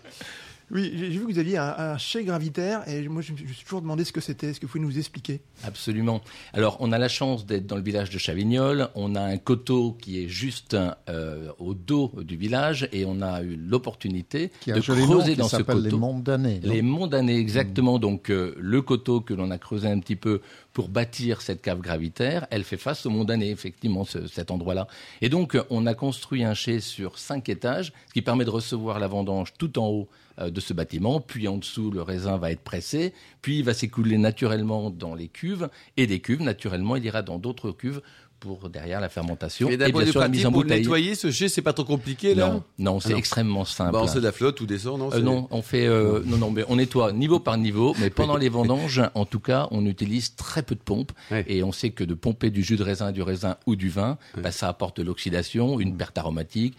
Oui, 0.69 0.91
j'ai 0.97 1.07
vu 1.07 1.19
que 1.25 1.31
vous 1.31 1.39
aviez 1.39 1.57
un, 1.57 1.73
un 1.77 1.97
chai 1.97 2.25
gravitaire, 2.25 2.87
et 2.89 3.07
moi 3.07 3.21
je 3.21 3.31
me 3.31 3.37
suis 3.37 3.45
je 3.45 3.49
me 3.51 3.55
suis 3.55 3.63
toujours 3.63 3.81
demandé 3.81 4.03
ce 4.03 4.11
que 4.11 4.19
c'était. 4.19 4.47
Est-ce 4.47 4.59
que 4.59 4.65
vous 4.65 4.71
pouvez 4.73 4.83
nous 4.83 4.97
expliquer? 4.97 5.39
Absolument. 5.63 6.21
Alors, 6.51 6.75
on 6.81 6.91
a 6.91 6.97
la 6.97 7.07
chance 7.07 7.45
d'être 7.45 7.65
dans 7.67 7.77
le 7.77 7.81
village 7.81 8.09
de 8.09 8.17
Chavignol. 8.17 8.89
On 8.95 9.15
a 9.15 9.21
un 9.21 9.37
coteau 9.37 9.93
qui 9.93 10.21
est 10.21 10.27
juste 10.27 10.75
euh, 11.09 11.51
au 11.57 11.73
dos 11.73 12.11
du 12.21 12.35
village 12.35 12.89
et 12.91 13.05
on 13.05 13.21
a 13.21 13.41
eu 13.43 13.55
l'opportunité 13.55 14.51
de 14.67 14.73
nom 14.73 14.81
creuser 14.81 15.31
qui 15.33 15.37
dans 15.37 15.47
ce 15.47 15.57
s'appelle 15.57 15.77
les 15.77 15.83
coteau. 15.85 15.97
monts 15.99 16.19
d'année. 16.19 16.59
Les 16.63 16.81
monts 16.81 17.07
d'année, 17.07 17.37
exactement. 17.37 17.97
Donc, 17.97 18.29
euh, 18.29 18.53
le 18.59 18.81
coteau 18.81 19.21
que 19.21 19.33
l'on 19.33 19.51
a 19.51 19.57
creusé 19.57 19.87
un 19.87 19.99
petit 19.99 20.17
peu 20.17 20.41
pour 20.73 20.89
bâtir 20.89 21.41
cette 21.41 21.61
cave 21.61 21.79
gravitaire, 21.79 22.45
elle 22.51 22.63
fait 22.65 22.77
face 22.77 23.05
au 23.05 23.09
mont 23.09 23.23
d'année, 23.23 23.51
effectivement, 23.51 24.03
ce- 24.03 24.27
cet 24.27 24.51
endroit-là. 24.51 24.87
Et 25.21 25.29
donc, 25.29 25.57
on 25.69 25.85
a 25.85 25.93
construit 25.93 26.43
un 26.43 26.53
chai 26.53 26.81
sur 26.81 27.17
cinq 27.17 27.47
étages, 27.47 27.93
ce 28.09 28.13
qui 28.13 28.21
permet 28.21 28.43
de 28.45 28.49
recevoir 28.49 28.99
la 28.99 29.07
vendange 29.07 29.53
tout 29.57 29.79
en 29.79 29.87
haut 29.87 30.09
de 30.39 30.59
ce 30.59 30.73
bâtiment. 30.73 31.19
Puis 31.19 31.47
en 31.47 31.57
dessous, 31.57 31.91
le 31.91 32.01
raisin 32.01 32.37
va 32.37 32.51
être 32.51 32.61
pressé, 32.61 33.13
puis 33.41 33.59
il 33.59 33.63
va 33.63 33.73
s'écouler 33.73 34.17
naturellement 34.17 34.89
dans 34.89 35.15
les 35.15 35.27
cuves, 35.27 35.69
et 35.97 36.07
des 36.07 36.19
cuves, 36.19 36.41
naturellement, 36.41 36.95
il 36.95 37.05
ira 37.05 37.21
dans 37.21 37.39
d'autres 37.39 37.71
cuves 37.71 38.01
pour 38.39 38.69
derrière 38.69 39.01
la 39.01 39.09
fermentation 39.09 39.67
Et 39.67 39.77
bien 39.77 39.87
sûr 40.05 40.19
la 40.21 40.27
mise 40.27 40.41
pratique, 40.41 40.45
en 40.45 40.51
pour 40.51 40.61
bouteille. 40.61 40.81
nettoyer 40.81 41.15
ce 41.15 41.31
chai, 41.31 41.49
c'est 41.49 41.63
pas 41.63 41.73
trop 41.73 41.85
compliqué 41.85 42.35
là? 42.35 42.49
Non, 42.51 42.63
non, 42.77 42.99
c'est 42.99 43.15
Ah 43.15 43.17
extrêmement 43.17 43.65
simple. 43.65 43.93
Bah, 43.93 44.03
on 44.03 44.13
de 44.13 44.19
la 44.19 44.31
flotte 44.31 44.61
ou 44.61 44.67
des 44.67 44.77
sorts, 44.77 44.99
non? 44.99 45.09
Euh, 45.11 45.41
on 45.49 45.61
fait 45.63 45.87
euh, 45.87 46.21
non 46.23 46.37
non 46.37 46.51
mais 46.51 46.63
on 46.69 46.75
nettoie 46.75 47.13
niveau 47.13 47.39
par 47.39 47.57
niveau, 47.57 47.95
mais 47.99 48.11
pendant 48.11 48.37
les 48.37 48.49
vendanges, 48.49 49.01
en 49.15 49.25
tout 49.25 49.39
cas, 49.39 49.67
on 49.71 49.85
utilise 49.87 50.35
très 50.35 50.61
peu 50.61 50.75
de 50.75 50.79
pompes 50.81 51.11
Ouais. 51.31 51.45
et 51.47 51.63
on 51.63 51.71
sait 51.71 51.89
que 51.89 52.03
de 52.03 52.13
pomper 52.13 52.51
du 52.51 52.61
jus 52.63 52.75
de 52.77 52.83
raisin, 52.83 53.11
du 53.11 53.23
raisin 53.23 53.57
ou 53.65 53.75
du 53.75 53.89
vin, 53.89 54.19
bah, 54.39 54.51
ça 54.51 54.67
apporte 54.69 54.97
de 54.97 55.03
l'oxydation, 55.03 55.79
une 55.79 55.97
perte 55.97 56.19
aromatique. 56.19 56.77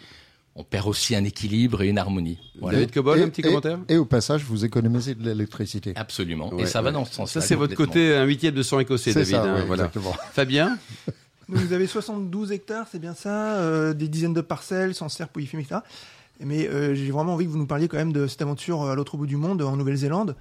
On 0.61 0.65
perd 0.65 0.89
aussi 0.89 1.15
un 1.15 1.23
équilibre 1.23 1.83
et 1.83 1.89
une 1.89 1.99
harmonie. 1.99 2.37
Voilà. 2.61 2.79
David 2.79 2.93
Cobol, 2.93 3.19
Et- 3.19 3.23
un 3.23 3.29
petit 3.29 3.43
et- 3.43 3.45
commentaire? 3.45 3.79
Et 3.89 3.97
au 3.97 4.05
passage, 4.05 4.43
vous 4.43 4.65
économisez 4.65 5.15
de 5.15 5.25
l'électricité. 5.25 5.93
Absolument. 5.95 6.53
Ouais, 6.53 6.65
et 6.65 6.67
ça 6.67 6.83
va 6.83 6.91
dans 6.91 7.05
ce 7.05 7.15
sens-là. 7.15 7.41
Ça, 7.41 7.47
c'est 7.47 7.55
votre 7.55 7.77
côté 7.77 8.17
un 8.17 8.25
huitième 8.25 8.55
de 8.55 8.63
sang 8.65 8.81
écossais, 8.81 9.13
David. 9.15 9.29
ça, 9.31 9.45
hein, 9.45 9.55
ouais, 9.55 9.65
voilà. 9.65 9.85
exactement. 9.85 10.13
Fabien? 10.33 10.77
Donc, 11.49 11.59
vous 11.59 11.73
avez 11.73 11.87
72 11.87 12.51
hectares, 12.53 12.87
c'est 12.91 12.99
bien 12.99 13.15
ça, 13.15 13.55
euh, 13.59 13.95
des 13.95 14.09
dizaines 14.09 14.35
de 14.35 14.41
parcelles, 14.41 14.95
sans 14.97 15.09
serre, 15.09 15.29
pouilly-fume, 15.29 15.61
etc. 15.61 15.77
Mais 16.41 16.69
euh, 16.69 16.95
j'ai 16.95 17.11
vraiment 17.13 17.35
envie 17.35 17.47
que 17.47 17.51
vous 17.51 17.59
nous 17.59 17.67
parliez 17.67 17.87
quand 17.89 17.97
même 17.97 18.13
de 18.13 18.27
cette 18.27 18.43
aventure 18.43 18.83
à 18.83 18.95
l'autre 18.97 19.17
bout 19.17 19.27
du 19.27 19.37
monde, 19.37 19.63
en 19.63 19.77
Nouvelle-Zélande. 19.77 20.35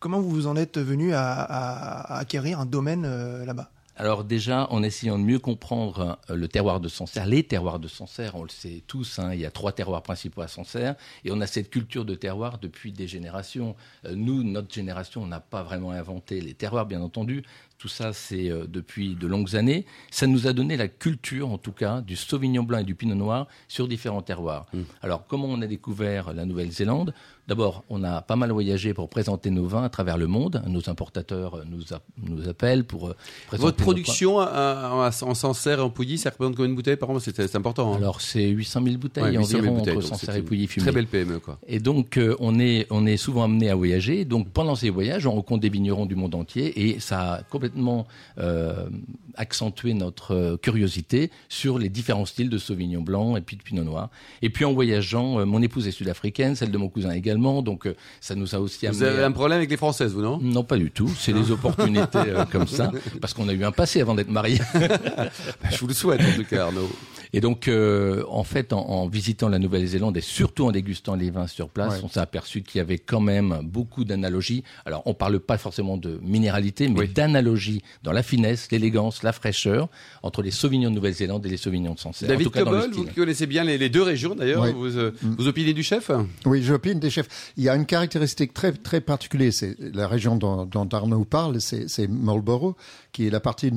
Comment 0.00 0.20
vous 0.20 0.30
vous 0.30 0.46
en 0.46 0.56
êtes 0.56 0.78
venu 0.78 1.12
à, 1.12 1.30
à- 1.30 2.14
à 2.14 2.18
acquérir 2.20 2.58
un 2.60 2.66
domaine 2.66 3.04
euh, 3.06 3.44
là-bas? 3.44 3.70
Alors 4.00 4.22
déjà, 4.22 4.68
en 4.70 4.84
essayant 4.84 5.18
de 5.18 5.24
mieux 5.24 5.40
comprendre 5.40 6.20
euh, 6.30 6.36
le 6.36 6.46
terroir 6.46 6.78
de 6.78 6.88
Sancerre, 6.88 7.26
les 7.26 7.42
terroirs 7.42 7.80
de 7.80 7.88
Sancerre, 7.88 8.36
on 8.36 8.44
le 8.44 8.48
sait 8.48 8.84
tous, 8.86 9.18
hein, 9.18 9.34
il 9.34 9.40
y 9.40 9.44
a 9.44 9.50
trois 9.50 9.72
terroirs 9.72 10.04
principaux 10.04 10.40
à 10.40 10.46
Sancerre, 10.46 10.94
et 11.24 11.32
on 11.32 11.40
a 11.40 11.48
cette 11.48 11.68
culture 11.68 12.04
de 12.04 12.14
terroir 12.14 12.58
depuis 12.58 12.92
des 12.92 13.08
générations. 13.08 13.74
Euh, 14.04 14.14
nous, 14.14 14.44
notre 14.44 14.72
génération, 14.72 15.24
on 15.24 15.26
n'a 15.26 15.40
pas 15.40 15.64
vraiment 15.64 15.90
inventé 15.90 16.40
les 16.40 16.54
terroirs, 16.54 16.86
bien 16.86 17.02
entendu. 17.02 17.42
Tout 17.76 17.88
ça, 17.88 18.12
c'est 18.12 18.48
euh, 18.50 18.66
depuis 18.68 19.16
de 19.16 19.26
longues 19.26 19.56
années. 19.56 19.84
Ça 20.12 20.28
nous 20.28 20.46
a 20.46 20.52
donné 20.52 20.76
la 20.76 20.86
culture, 20.86 21.50
en 21.50 21.58
tout 21.58 21.72
cas, 21.72 22.00
du 22.00 22.14
Sauvignon 22.14 22.62
blanc 22.62 22.78
et 22.78 22.84
du 22.84 22.94
Pinot 22.94 23.16
noir 23.16 23.48
sur 23.66 23.88
différents 23.88 24.22
terroirs. 24.22 24.66
Alors, 25.02 25.26
comment 25.26 25.48
on 25.48 25.60
a 25.60 25.66
découvert 25.66 26.32
la 26.32 26.44
Nouvelle-Zélande? 26.44 27.14
D'abord, 27.48 27.82
on 27.88 28.04
a 28.04 28.20
pas 28.20 28.36
mal 28.36 28.52
voyagé 28.52 28.92
pour 28.92 29.08
présenter 29.08 29.48
nos 29.50 29.66
vins 29.66 29.82
à 29.82 29.88
travers 29.88 30.18
le 30.18 30.26
monde. 30.26 30.62
Nos 30.68 30.90
importateurs 30.90 31.54
euh, 31.56 31.64
nous, 31.66 31.94
a- 31.94 32.00
nous 32.22 32.46
appellent 32.46 32.84
pour 32.84 33.08
euh, 33.08 33.16
présenter 33.46 33.66
Votre 33.68 33.76
production 33.78 34.38
à- 34.38 34.44
à- 34.44 35.10
en 35.24 35.34
Sancerre 35.34 35.78
et 35.78 35.82
en 35.82 35.88
Pouilly, 35.88 36.18
ça 36.18 36.28
représente 36.28 36.56
combien 36.56 36.68
de 36.70 36.74
bouteilles 36.76 36.96
par 36.96 37.08
an 37.08 37.18
C'est 37.18 37.56
important. 37.56 37.94
hein. 37.94 37.96
Alors 37.96 38.20
c'est 38.20 38.46
800 38.48 38.82
000 38.84 38.96
bouteilles 38.98 39.24
Ouais, 39.24 39.30
800 39.38 39.46
000 39.48 39.60
environ 39.60 39.76
bouteilles, 39.78 39.96
entre 39.96 40.06
Sancerre 40.06 40.36
et 40.36 40.42
Pouilly 40.42 40.62
une 40.64 40.68
fumé. 40.68 40.82
Très 40.84 40.92
belle 40.92 41.06
PME, 41.06 41.38
quoi. 41.38 41.58
Et 41.66 41.80
donc 41.80 42.18
euh, 42.18 42.36
on 42.38 42.60
est 42.60 42.86
on 42.90 43.06
est 43.06 43.16
souvent 43.16 43.44
amené 43.44 43.70
à 43.70 43.74
voyager. 43.74 44.26
Donc 44.26 44.50
pendant 44.50 44.74
ces 44.74 44.90
voyages, 44.90 45.26
on 45.26 45.32
rencontre 45.32 45.62
des 45.62 45.70
vignerons 45.70 46.04
du 46.04 46.16
monde 46.16 46.34
entier 46.34 46.88
et 46.90 47.00
ça 47.00 47.32
a 47.36 47.42
complètement 47.44 48.06
euh, 48.38 48.88
accentué 49.36 49.94
notre 49.94 50.56
curiosité 50.60 51.30
sur 51.48 51.78
les 51.78 51.88
différents 51.88 52.26
styles 52.26 52.50
de 52.50 52.58
Sauvignon 52.58 53.00
blanc 53.00 53.36
et 53.36 53.40
puis 53.40 53.56
de 53.56 53.62
Pinot 53.62 53.84
noir. 53.84 54.10
Et 54.42 54.50
puis 54.50 54.66
en 54.66 54.74
voyageant, 54.74 55.38
euh, 55.40 55.44
mon 55.46 55.62
épouse 55.62 55.86
est 55.88 55.92
sud-africaine, 55.92 56.54
celle 56.54 56.70
de 56.70 56.76
mon 56.78 56.88
cousin 56.88 57.12
également, 57.12 57.37
donc 57.62 57.86
euh, 57.86 57.94
ça 58.20 58.34
nous 58.34 58.54
a 58.54 58.58
aussi 58.60 58.86
Vous 58.86 59.02
amené. 59.02 59.06
avez 59.16 59.22
à- 59.22 59.26
un 59.26 59.32
problème 59.32 59.58
avec 59.58 59.70
les 59.70 59.76
Françaises, 59.76 60.12
vous, 60.12 60.22
non? 60.22 60.38
Non, 60.42 60.64
pas 60.64 60.76
du 60.76 60.90
tout. 60.90 61.08
C'est 61.18 61.32
des 61.32 61.50
opportunités 61.50 62.18
euh, 62.18 62.44
comme 62.50 62.66
ça, 62.66 62.90
parce 63.20 63.32
qu'on 63.34 63.48
a 63.48 63.52
eu 63.52 63.64
un 63.64 63.72
passé 63.72 64.00
avant 64.00 64.14
d'être 64.14 64.30
mariés. 64.30 64.60
Je 65.70 65.78
vous 65.78 65.86
le 65.88 65.94
souhaite, 65.94 66.20
en 66.20 66.36
tout 66.36 66.44
cas, 66.44 66.66
Arnaud. 66.66 66.88
Et 67.32 67.40
donc, 67.40 67.68
euh, 67.68 68.24
en 68.28 68.44
fait, 68.44 68.72
en, 68.72 68.80
en 68.80 69.08
visitant 69.08 69.48
la 69.48 69.58
Nouvelle-Zélande 69.58 70.16
et 70.16 70.20
surtout 70.20 70.66
en 70.66 70.72
dégustant 70.72 71.14
les 71.14 71.30
vins 71.30 71.46
sur 71.46 71.68
place, 71.68 71.94
Ouais. 71.94 72.00
on 72.04 72.08
s'est 72.08 72.20
aperçu 72.20 72.62
qu'il 72.62 72.78
y 72.78 72.80
avait 72.80 72.98
quand 72.98 73.20
même 73.20 73.60
beaucoup 73.62 74.04
d'analogies. 74.04 74.64
Alors, 74.86 75.02
on 75.06 75.14
parle 75.14 75.38
pas 75.40 75.58
forcément 75.58 75.96
de 75.96 76.18
minéralité, 76.22 76.88
mais 76.88 77.00
Oui. 77.00 77.08
d'analogie 77.08 77.82
dans 78.02 78.12
la 78.12 78.22
finesse, 78.22 78.68
l'élégance, 78.70 79.22
la 79.22 79.32
fraîcheur 79.32 79.88
entre 80.22 80.42
les 80.42 80.50
Sauvignons 80.50 80.90
de 80.90 80.94
Nouvelle-Zélande 80.94 81.44
et 81.46 81.48
les 81.50 81.56
Sauvignons 81.56 81.94
de 81.94 81.98
Sancerre. 81.98 82.28
en 82.28 82.32
David 82.32 82.46
tout 82.46 82.50
cas, 82.52 82.64
Cobol, 82.64 82.90
vous 82.92 83.04
connaissez 83.14 83.46
bien 83.46 83.64
les, 83.64 83.78
les 83.78 83.88
deux 83.88 84.02
régions, 84.02 84.34
d'ailleurs, 84.34 84.62
Oui. 84.62 84.72
vous, 84.72 84.96
euh, 84.96 85.14
vous 85.22 85.48
opinez 85.48 85.72
du 85.74 85.82
chef? 85.82 86.10
Oui, 86.46 86.62
j'opine 86.62 86.98
des 86.98 87.10
chefs. 87.10 87.52
Il 87.56 87.64
y 87.64 87.68
a 87.68 87.74
une 87.76 87.86
caractéristique 87.86 88.54
très, 88.54 88.72
très 88.72 89.00
particulière. 89.00 89.52
C'est 89.52 89.76
la 89.78 90.08
région 90.08 90.36
dont, 90.36 90.64
dont 90.64 90.88
Arnaud 90.92 91.24
parle, 91.24 91.60
c'est 91.60 91.88
c'est 91.88 92.08
Marlborough, 92.08 92.74
qui 93.12 93.26
est 93.26 93.30
la 93.30 93.40
partie 93.40 93.70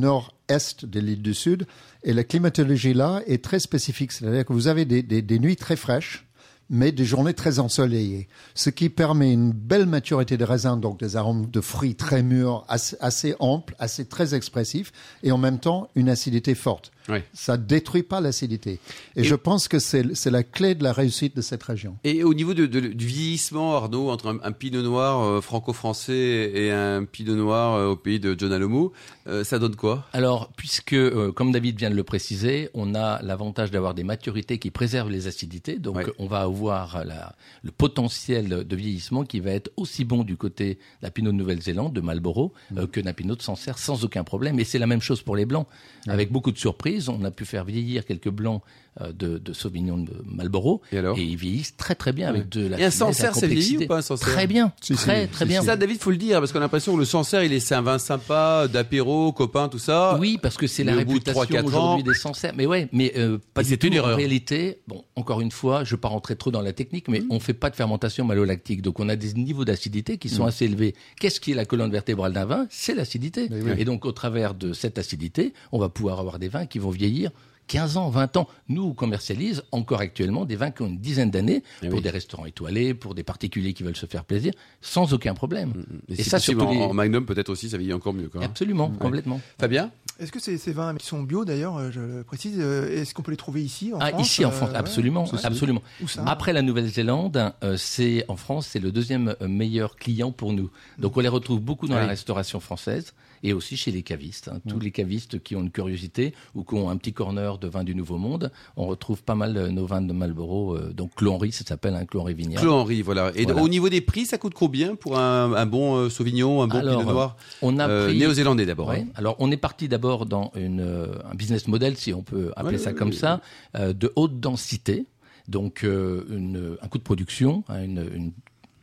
nord-est 0.52 0.86
de 0.86 1.00
l'île 1.00 1.22
du 1.22 1.34
Sud. 1.34 1.66
Et 2.04 2.14
la 2.14 2.24
climatologie 2.24 2.94
là 2.94 3.22
est 3.28 3.44
très 3.44 3.60
spécifique. 3.60 4.12
C'est-à-dire 4.12 4.46
que 4.46 4.54
vous 4.54 4.68
avez 4.68 4.86
des, 4.86 5.40
nuits 5.40 5.56
très 5.56 5.76
fraîches, 5.76 6.26
mais 6.70 6.92
des 6.92 7.06
journées 7.06 7.34
très 7.34 7.60
ensoleillées. 7.60 8.28
Ce 8.56 8.70
qui 8.70 8.90
permet 8.90 9.34
une 9.34 9.52
belle 9.52 9.86
maturité 9.86 10.38
de 10.38 10.46
raisin, 10.46 10.78
donc 10.78 11.00
des 11.00 11.16
arômes 11.16 11.50
de 11.50 11.62
fruits 11.62 11.96
très 11.96 12.24
mûrs, 12.24 12.66
assez, 12.70 12.96
assez 13.02 13.36
amples, 13.40 13.76
assez 13.78 14.06
très 14.06 14.34
expressifs, 14.34 14.92
et 15.24 15.32
en 15.32 15.38
même 15.38 15.60
temps 15.60 15.90
une 15.96 16.10
acidité 16.10 16.56
forte. 16.56 16.92
Oui. 17.10 17.20
Ça 17.34 17.58
détruit 17.58 18.04
pas 18.04 18.22
l'acidité. 18.22 18.80
Et, 19.16 19.22
Et- 19.22 19.24
je 19.24 19.36
pense 19.36 19.68
que 19.68 19.80
c'est 19.80 20.16
c'est 20.16 20.32
la 20.32 20.44
clé 20.44 20.76
de 20.76 20.84
la 20.84 20.94
réussite 20.94 21.36
de 21.36 21.42
cette 21.42 21.64
région. 21.64 21.98
Et 22.04 22.24
au 22.24 22.34
niveau 22.34 22.54
de, 22.54 22.66
de- 22.66 22.80
du 22.80 23.06
vieillissement, 23.06 23.76
Arnaud, 23.76 24.10
entre 24.10 24.28
un, 24.28 24.40
un 24.44 24.52
pinot 24.52 24.82
noir 24.82 25.22
euh, 25.24 25.42
franco-français 25.42 26.52
et 26.54 26.72
un 26.72 27.06
pinot 27.06 27.36
noir 27.36 27.76
euh, 27.76 27.92
au 27.92 27.96
pays 27.96 28.20
de 28.20 28.36
John 28.38 28.52
Alomou, 28.52 28.92
euh, 29.28 29.44
ça 29.44 29.60
donne 29.60 29.76
quoi? 29.76 30.06
Alors, 30.14 30.52
puisque, 30.56 30.94
euh, 30.94 31.32
comme 31.32 31.52
David 31.52 31.78
vient 31.78 31.90
de 31.90 31.96
le 31.96 32.04
préciser, 32.04 32.70
on 32.74 32.94
a 32.96 33.22
l'avantage 33.22 33.72
d'avoir 33.72 33.94
des 33.94 34.04
maturités 34.04 34.58
qui 34.60 34.72
préservent 34.72 35.10
les 35.10 35.28
acidités, 35.28 35.78
donc 35.80 35.98
on 36.20 36.28
va 36.28 36.42
avoir 36.42 37.04
la- 37.06 37.36
le 37.64 37.72
potentiel 37.72 38.66
de 38.68 38.76
vieillissement 38.76 39.24
qui 39.24 39.40
va 39.40 39.52
être 39.52 39.72
aussi 39.78 40.04
bon 40.06 40.24
du 40.24 40.38
côté 40.38 40.78
la 41.02 41.12
Pinot 41.12 41.32
de 41.32 41.38
Nouvelle-Zélande, 41.38 41.94
de 41.94 42.02
Marlborough, 42.02 42.52
euh, 42.78 42.88
que 42.88 43.00
d'un 43.00 43.14
Pinot 43.14 43.36
de 43.36 43.42
Sancerre, 43.42 43.78
sans 43.78 44.04
aucun 44.04 44.24
problème. 44.24 44.60
Et 44.60 44.64
c'est 44.64 44.80
la 44.80 44.88
même 44.88 45.02
chose 45.02 45.22
pour 45.22 45.36
les 45.36 45.46
blancs. 45.46 45.68
Avec 46.08 46.32
beaucoup 46.32 46.52
de 46.52 46.58
surprises, 46.58 46.91
on 47.10 47.24
a 47.24 47.32
pu 47.32 47.46
faire 47.46 47.64
vieillir 47.66 48.06
quelques 48.06 48.30
blancs 48.30 48.62
euh, 49.00 49.12
de, 49.14 49.38
de 49.38 49.54
Sauvignon 49.54 49.98
de 49.98 50.12
Marlborough, 50.26 50.82
Et 50.92 50.98
alors 50.98 51.18
ils 51.18 51.38
vieillissent 51.38 51.78
très 51.78 51.96
très 51.96 52.12
bien 52.12 52.28
avec 52.28 52.50
de 52.50 52.68
la 52.68 52.78
Et 52.80 52.84
un 52.84 52.92
Sancerre, 52.92 53.32
vieillit 53.32 53.48
complexité. 53.50 53.86
ou 53.86 53.88
pas, 53.88 53.98
un 53.98 54.02
Sancerre 54.02 54.34
Très 54.34 54.48
bien, 54.48 54.74
Si, 54.82 54.94
très 54.96 55.26
si, 55.26 55.32
très 55.32 55.46
si, 55.46 55.50
bien. 55.50 55.62
Ça, 55.62 55.78
David, 55.78 56.00
faut 56.02 56.12
le 56.12 56.18
dire, 56.18 56.40
parce 56.40 56.52
qu'on 56.52 56.58
a 56.60 56.64
l'impression 56.64 56.94
que 56.96 57.00
le 57.00 57.06
Sancerre, 57.06 57.44
il 57.44 57.54
est 57.54 57.62
c'est 57.62 57.76
un 57.76 57.82
vin 57.82 58.00
sympa, 58.00 58.68
d'apéro, 58.68 59.32
copain, 59.32 59.70
tout 59.70 59.80
ça. 59.80 60.18
Oui, 60.20 60.38
parce 60.42 60.58
que 60.58 60.68
c'est 60.68 60.84
la 60.84 60.96
réputation 60.96 61.42
3-4 61.42 61.64
aujourd'hui 61.66 62.04
des 62.04 62.14
Sancerre. 62.14 62.54
Mais 62.58 62.66
ouais, 62.66 62.90
mais 62.92 63.14
euh, 63.18 63.38
pas 63.54 63.62
Et 63.62 63.64
du 63.64 63.70
c'est 63.70 63.78
tout. 63.78 63.88
une 63.88 63.94
erreur. 63.94 64.14
En 64.16 64.18
réalité, 64.18 64.82
bon, 64.88 65.06
encore 65.16 65.40
une 65.40 65.52
fois, 65.52 65.86
je 65.86 65.94
ne 65.94 65.98
vais 65.98 66.02
pas 66.02 66.10
rentrer 66.10 66.36
trop 66.36 66.52
dans 66.52 66.62
la 66.62 66.74
technique, 66.74 67.08
mais 67.08 67.24
on 67.30 67.40
fait 67.40 67.54
pas 67.54 67.70
de 67.70 67.76
fermentation 67.78 68.26
malolactique, 68.26 68.82
donc 68.82 69.00
on 69.00 69.08
a 69.08 69.16
des 69.16 69.34
niveaux 69.36 69.64
d'acidité 69.64 70.18
qui 70.18 70.28
sont 70.28 70.46
assez 70.46 70.66
élevés. 70.66 70.96
Qu'est-ce 71.20 71.40
qui 71.40 71.52
est 71.52 71.56
la 71.56 71.66
colonne 71.66 71.92
vertébrale 71.92 72.34
d'un 72.34 72.46
vin? 72.46 72.68
C'est 72.70 72.94
l'acidité. 72.96 73.48
Oui. 73.50 73.72
Et 73.78 73.86
donc, 73.86 74.06
au 74.06 74.12
travers 74.12 74.54
de 74.54 74.74
cette 74.74 74.98
acidité, 74.98 75.54
on 75.72 75.80
va 75.80 75.88
pouvoir 75.88 76.20
avoir 76.20 76.40
des 76.40 76.50
vins 76.50 76.66
qui 76.66 76.80
vont 76.82 76.90
vieillir 76.90 77.32
15 77.68 77.96
ans, 77.96 78.10
20 78.10 78.36
ans. 78.36 78.50
Nous, 78.68 78.84
on 78.84 78.92
commercialise 78.94 79.64
encore 79.72 80.02
actuellement 80.02 80.44
des 80.44 80.58
vins 80.58 80.72
qui 80.72 80.82
ont 80.82 80.88
une 80.88 80.98
dizaine 80.98 81.32
d'années 81.32 81.64
Eh 81.82 81.88
pour 81.88 81.98
oui. 82.00 82.04
des 82.04 82.10
restaurants 82.10 82.46
étoilés, 82.46 82.94
pour 82.94 83.16
des 83.16 83.24
particuliers 83.24 83.72
qui 83.74 83.84
veulent 83.84 83.96
se 83.96 84.08
faire 84.08 84.26
plaisir, 84.26 84.52
sans 84.82 85.14
aucun 85.14 85.34
problème. 85.34 85.86
Et, 86.10 86.14
Et 86.14 86.24
si 86.24 86.30
ça, 86.30 86.40
surtout 86.40 86.66
en, 86.66 86.72
les- 86.74 86.80
en 86.82 86.94
Magnum, 86.94 87.26
peut-être 87.26 87.48
aussi, 87.48 87.70
ça 87.70 87.78
vieillit 87.78 87.94
encore 87.94 88.14
mieux. 88.14 88.28
Quoi. 88.28 88.44
Absolument, 88.44 88.90
complètement. 88.90 89.40
Fabien? 89.58 89.90
Est-ce 90.20 90.34
que 90.34 90.40
ces, 90.42 90.58
ces 90.58 90.74
vins 90.74 90.94
qui 90.96 91.06
sont 91.06 91.24
bio 91.24 91.46
d'ailleurs, 91.46 91.78
euh, 91.78 91.92
je 91.92 92.02
le 92.02 92.24
précise, 92.26 92.56
euh, 92.60 92.90
est-ce 93.02 93.14
qu'on 93.14 93.22
peut 93.22 93.32
les 93.32 93.38
trouver 93.38 93.64
ici 93.64 93.94
en 93.94 94.00
Ah, 94.02 94.10
France 94.10 94.28
ici 94.28 94.44
en 94.44 94.50
euh, 94.50 94.52
France, 94.52 94.70
absolument, 94.74 95.24
Ouais. 95.24 95.40
absolument. 95.46 95.82
Après 96.26 96.52
la 96.52 96.64
Nouvelle-Zélande, 96.64 97.54
euh, 97.64 97.78
c'est 97.78 98.26
en 98.28 98.36
France, 98.36 98.68
c'est 98.68 98.80
le 98.80 98.92
deuxième 98.92 99.34
meilleur 99.48 99.96
client 99.96 100.32
pour 100.34 100.52
nous. 100.52 100.70
Donc 100.98 101.16
on 101.16 101.22
les 101.22 101.30
retrouve 101.30 101.62
beaucoup 101.62 101.88
dans 101.88 101.96
Ah 101.96 102.02
la 102.02 102.08
restauration 102.08 102.60
française 102.60 103.14
et 103.44 103.54
aussi 103.54 103.78
chez 103.78 103.92
les 103.92 104.04
cavistes. 104.04 104.50
hein. 104.54 104.60
Tous 104.68 104.80
les 104.80 104.92
cavistes 104.92 105.42
qui 105.42 105.56
ont 105.56 105.62
une 105.62 105.72
curiosité 105.72 106.34
ou 106.56 106.64
qui 106.64 106.76
ont 106.76 106.90
un 106.90 106.98
petit 106.98 107.14
corner 107.14 107.58
de 107.58 107.68
vin 107.68 107.84
du 107.84 107.96
Nouveau 107.96 108.18
Monde, 108.18 108.52
on 108.78 108.86
retrouve 108.88 109.24
pas 109.24 109.36
mal 109.36 109.58
euh, 109.58 109.70
nos 109.70 109.86
vins 109.86 110.02
de 110.02 110.14
Marlborough. 110.14 110.76
euh, 110.78 110.94
donc 110.94 111.16
Clos 111.16 111.34
Henry, 111.34 111.52
ça 111.52 111.66
s'appelle 111.66 111.96
un 111.96 112.06
Henry 112.14 112.34
Vignoble. 112.34 112.60
Claude 112.62 112.74
Henry, 112.74 113.02
voilà. 113.02 113.32
Et 113.36 113.44
Voilà. 113.46 113.62
au 113.64 113.68
niveau 113.68 113.90
des 113.90 114.02
prix, 114.02 114.26
ça 114.26 114.38
coûte 114.38 114.54
combien 114.54 114.96
pour 114.96 115.18
un, 115.18 115.54
un 115.54 115.66
bon 115.66 115.96
euh, 115.96 116.10
Sauvignon, 116.10 116.62
un 116.62 116.68
bon 116.68 116.78
Alors, 116.80 117.00
Pinot 117.00 117.12
Noir 117.12 117.38
On 117.62 117.80
a 117.80 117.88
euh, 117.88 118.08
pris 118.08 118.18
Néo-zélandais 118.18 118.66
d'abord. 118.66 118.88
Ouais. 118.90 119.02
hein. 119.08 119.12
Alors, 119.16 119.36
on 119.40 119.52
est 119.52 119.58
parti 119.58 119.88
d'abord 119.88 120.26
dans 120.26 120.52
une, 120.56 120.82
euh, 120.82 121.08
un 121.32 121.36
business 121.36 121.68
model, 121.68 121.98
si 121.98 122.14
on 122.14 122.24
peut 122.24 122.52
appeler 122.56 122.78
Ouais, 122.78 122.84
ça 122.84 122.94
comme 122.94 123.14
ça, 123.14 123.42
euh, 123.76 123.94
de 123.94 124.12
haute 124.16 124.40
densité. 124.40 125.06
Donc, 125.48 125.84
euh, 125.84 126.26
une, 126.30 126.78
un 126.82 126.88
coût 126.88 126.98
de 127.00 127.04
production, 127.04 127.64
hein, 127.68 127.84
une, 127.84 128.06
une 128.14 128.32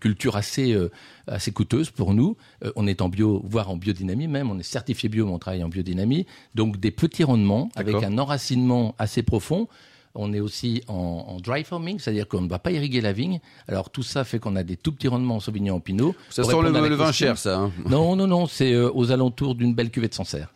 culture 0.00 0.37
assez, 0.37 0.72
euh, 0.72 0.90
assez 1.26 1.52
coûteuse 1.52 1.90
pour 1.90 2.14
nous. 2.14 2.37
Euh, 2.64 2.72
on 2.76 2.87
est 2.87 3.00
en 3.02 3.08
bio, 3.08 3.42
voire 3.44 3.70
en 3.70 3.76
biodynamie 3.76 4.28
même. 4.28 4.50
On 4.50 4.58
est 4.58 4.62
certifié 4.62 5.08
bio, 5.08 5.26
mais 5.26 5.32
on 5.32 5.38
travaille 5.38 5.62
en 5.64 5.68
biodynamie. 5.68 6.26
Donc, 6.54 6.78
des 6.78 6.90
petits 6.90 7.24
rendements 7.24 7.70
avec 7.76 7.96
un 7.96 8.16
enracinement 8.18 8.94
assez 8.98 9.22
profond. 9.22 9.68
On 10.14 10.32
est 10.32 10.40
aussi 10.40 10.82
en, 10.88 10.94
en 11.28 11.37
dry 11.38 11.62
farming, 11.64 11.98
c'est-à-dire 12.00 12.26
qu'on 12.26 12.40
ne 12.40 12.48
va 12.48 12.58
pas 12.58 12.72
irriguer 12.72 13.00
la 13.00 13.12
vigne. 13.12 13.40
Alors 13.68 13.90
tout 13.90 14.02
ça 14.02 14.24
fait 14.24 14.38
qu'on 14.40 14.56
a 14.56 14.64
des 14.64 14.76
tout 14.76 14.90
petits 14.90 15.06
rendements 15.06 15.37
en 15.37 15.40
Sauvignon 15.40 15.76
en 15.76 15.80
Pinot. 15.80 16.14
Ça 16.30 16.42
Pour 16.42 16.50
sent 16.50 16.56
le, 16.56 16.62
répondre 16.68 16.78
à 16.78 16.82
la 16.82 16.88
le 16.88 16.94
vin 16.96 17.06
question- 17.08 17.26
cher, 17.26 17.38
ça. 17.38 17.58
hein. 17.58 17.72
Non, 17.88 18.16
non, 18.16 18.26
non, 18.26 18.46
c'est 18.46 18.72
euh, 18.72 18.90
aux 18.92 19.12
alentours 19.12 19.54
d'une 19.54 19.74
belle 19.74 19.90
cuvée 19.90 20.08
de 20.08 20.14
Sancerre. 20.14 20.52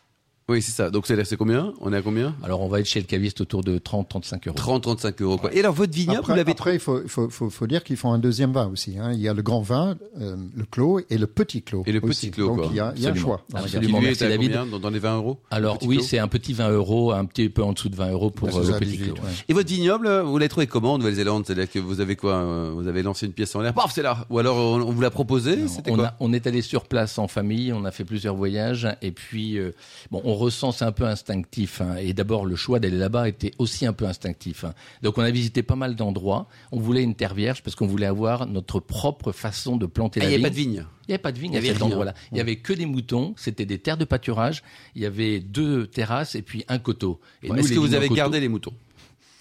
Oui, 0.49 0.61
c'est 0.61 0.73
ça. 0.73 0.91
Donc 0.91 1.07
c'est 1.07 1.23
c'est 1.25 1.37
combien? 1.37 1.73
On 1.81 1.93
est 1.93 1.97
à 1.97 2.03
combien? 2.03 2.35
Alors, 2.43 2.61
on 2.63 2.69
va 2.69 2.81
être 2.81 2.87
chez 2.87 2.99
le 3.01 3.07
caviste 3.07 3.41
autour 3.41 3.63
de 3.63 3.79
30-35 3.79 4.49
euros. 4.49 4.57
30-35 4.81 5.23
euros. 5.23 5.39
Quoi. 5.39 5.55
Et 5.55 5.61
alors 5.61 5.73
votre 5.73 5.93
vignoble, 5.93 6.23
vous 6.27 6.35
l'avez 6.35 6.53
après, 6.53 6.75
il 6.75 6.81
faut, 6.81 7.01
faut, 7.07 7.29
faut, 7.31 7.49
faut 7.49 7.67
dire 7.67 7.85
qu'ils 7.85 7.97
font 7.97 8.13
un 8.13 8.19
deuxième 8.19 8.53
vin 8.53 8.67
aussi. 8.69 8.99
Hein. 8.99 9.13
Il 9.13 9.21
y 9.21 9.29
a 9.29 9.35
le 9.35 9.43
grand 9.43 9.61
vin, 9.63 9.97
euh, 10.21 10.37
le 10.57 10.65
clos 10.65 11.01
et 11.09 11.17
le 11.19 11.27
petit 11.27 11.63
clos. 11.63 11.85
Et 11.87 11.93
le 11.93 12.01
aussi. 12.05 12.27
petit 12.27 12.31
clos, 12.33 12.49
Donc 12.49 12.57
quoi. 12.59 12.67
il 12.71 12.77
y 12.77 12.81
a, 12.81 12.93
il 12.97 13.03
y 13.03 13.07
a 13.07 13.11
un 13.11 13.15
choix. 13.15 13.45
Absolument. 13.55 14.01
merci, 14.01 14.25
à 14.25 14.29
David. 14.29 14.53
combien? 14.53 14.67
Dans, 14.67 14.79
dans 14.81 14.91
les 14.91 14.99
20 14.99 15.17
euros 15.17 15.39
Alors, 15.51 15.79
oui, 15.83 16.03
c'est 16.03 16.19
un 16.19 16.29
petit 16.29 16.53
20 16.53 16.71
euros, 16.71 17.13
un 17.13 17.25
petit 17.25 17.49
peu 17.49 17.63
en 17.63 17.73
dessous 17.73 17.89
de 17.89 17.97
20 17.97 18.11
euros 18.11 18.31
pour 18.31 18.49
Ouais, 18.49 18.57
euh, 18.57 18.73
le 18.73 18.79
petit 18.79 18.91
18, 18.99 19.05
clos. 19.05 19.15
ouais. 19.23 19.31
Et 19.49 19.53
votre 19.55 19.69
vignoble, 19.69 20.09
vous 20.23 20.39
l'avez 20.39 20.49
trouvé 20.49 20.67
comment 20.67 20.95
en 20.95 20.99
Nouvelle-Zélande? 20.99 21.45
C'est-à-dire 21.47 21.71
que 21.71 21.79
vous 21.79 22.01
avez 22.01 22.17
quoi 22.17 22.35
euh, 22.35 22.73
Vous 22.75 22.89
avez 22.89 23.03
lancé 23.03 23.27
une 23.27 23.33
pièce 23.33 23.55
en 23.55 23.61
l'air, 23.61 23.73
paf, 23.75 23.93
c'est 23.95 24.03
là 24.03 24.27
Ou 24.29 24.39
alors 24.41 24.57
on, 24.57 24.81
on 24.83 24.91
vous 24.91 25.01
l'a 25.01 25.11
proposé 25.11 25.69
C'était 25.69 25.93
On, 25.93 25.97
quoi? 25.97 26.07
a- 26.09 26.17
on 26.21 26.33
est 26.33 26.47
allé 26.49 26.63
sur 26.63 26.85
place 26.87 27.19
en 27.19 27.29
famille, 27.29 27.73
on 27.73 27.85
a 27.85 27.91
fait 27.93 28.05
plusieurs 28.05 28.35
voyages, 28.35 28.89
et 29.03 29.13
puis 29.13 29.57
euh, 29.59 29.71
bon, 30.11 30.21
on 30.33 30.37
ressent 30.37 30.73
c'est 30.73 30.85
un 30.85 30.93
peu 30.93 31.05
instinctif. 31.05 31.81
hein. 31.81 31.97
et 31.97 32.13
d'abord, 32.13 32.47
le 32.47 32.57
choix 32.57 32.81
d'aller 32.81 32.97
là-bas 32.99 33.29
était 33.29 33.53
aussi 33.59 33.87
un 33.87 33.93
peu 33.93 34.07
instinctif. 34.07 34.65
hein. 34.65 34.75
Donc, 35.03 35.19
on 35.19 35.23
a 35.23 35.31
visité 35.31 35.63
pas 35.63 35.77
mal 35.77 35.95
d'endroits. 35.97 36.49
On 36.73 36.81
voulait 36.81 37.03
une 37.03 37.15
terre 37.15 37.35
vierge 37.35 37.63
parce 37.63 37.75
qu'on 37.77 37.87
voulait 37.87 38.07
avoir 38.07 38.47
notre 38.47 38.81
propre 38.81 39.33
façon 39.33 39.77
de 39.77 39.87
planter 39.87 40.21
Ah, 40.21 40.25
la 40.25 40.31
Il 40.31 40.33
n'y 40.33 40.37
vigne. 40.37 40.45
avait 40.45 40.49
pas 40.51 40.51
de 40.51 40.57
vigne. 40.61 40.73
Il 40.73 41.09
n'y 41.09 41.15
avait 41.15 41.23
pas 41.23 41.33
de 41.33 41.39
vigne 41.39 41.55
à 41.55 41.59
avait 41.59 41.69
cet 41.73 41.83
endroit-là. 41.83 42.15
Il 42.33 42.39
y 42.39 42.41
avait 42.41 42.57
que 42.57 42.73
des 42.73 42.87
moutons. 42.87 43.35
C'était 43.37 43.67
des 43.67 43.79
terres 43.79 43.97
de 43.99 44.05
pâturage. 44.05 44.63
Il 44.95 45.03
y 45.03 45.07
avait 45.07 45.41
deux 45.41 45.87
terrasses 45.87 46.35
et 46.35 46.43
puis 46.43 46.65
un 46.69 46.79
coteau. 46.79 47.21
Et 47.43 47.49
Est-ce 47.49 47.73
que 47.73 47.79
vous 47.79 47.95
avez 47.95 48.09
coteau- 48.09 48.17
gardé 48.17 48.41
les 48.41 48.49
moutons? 48.49 48.73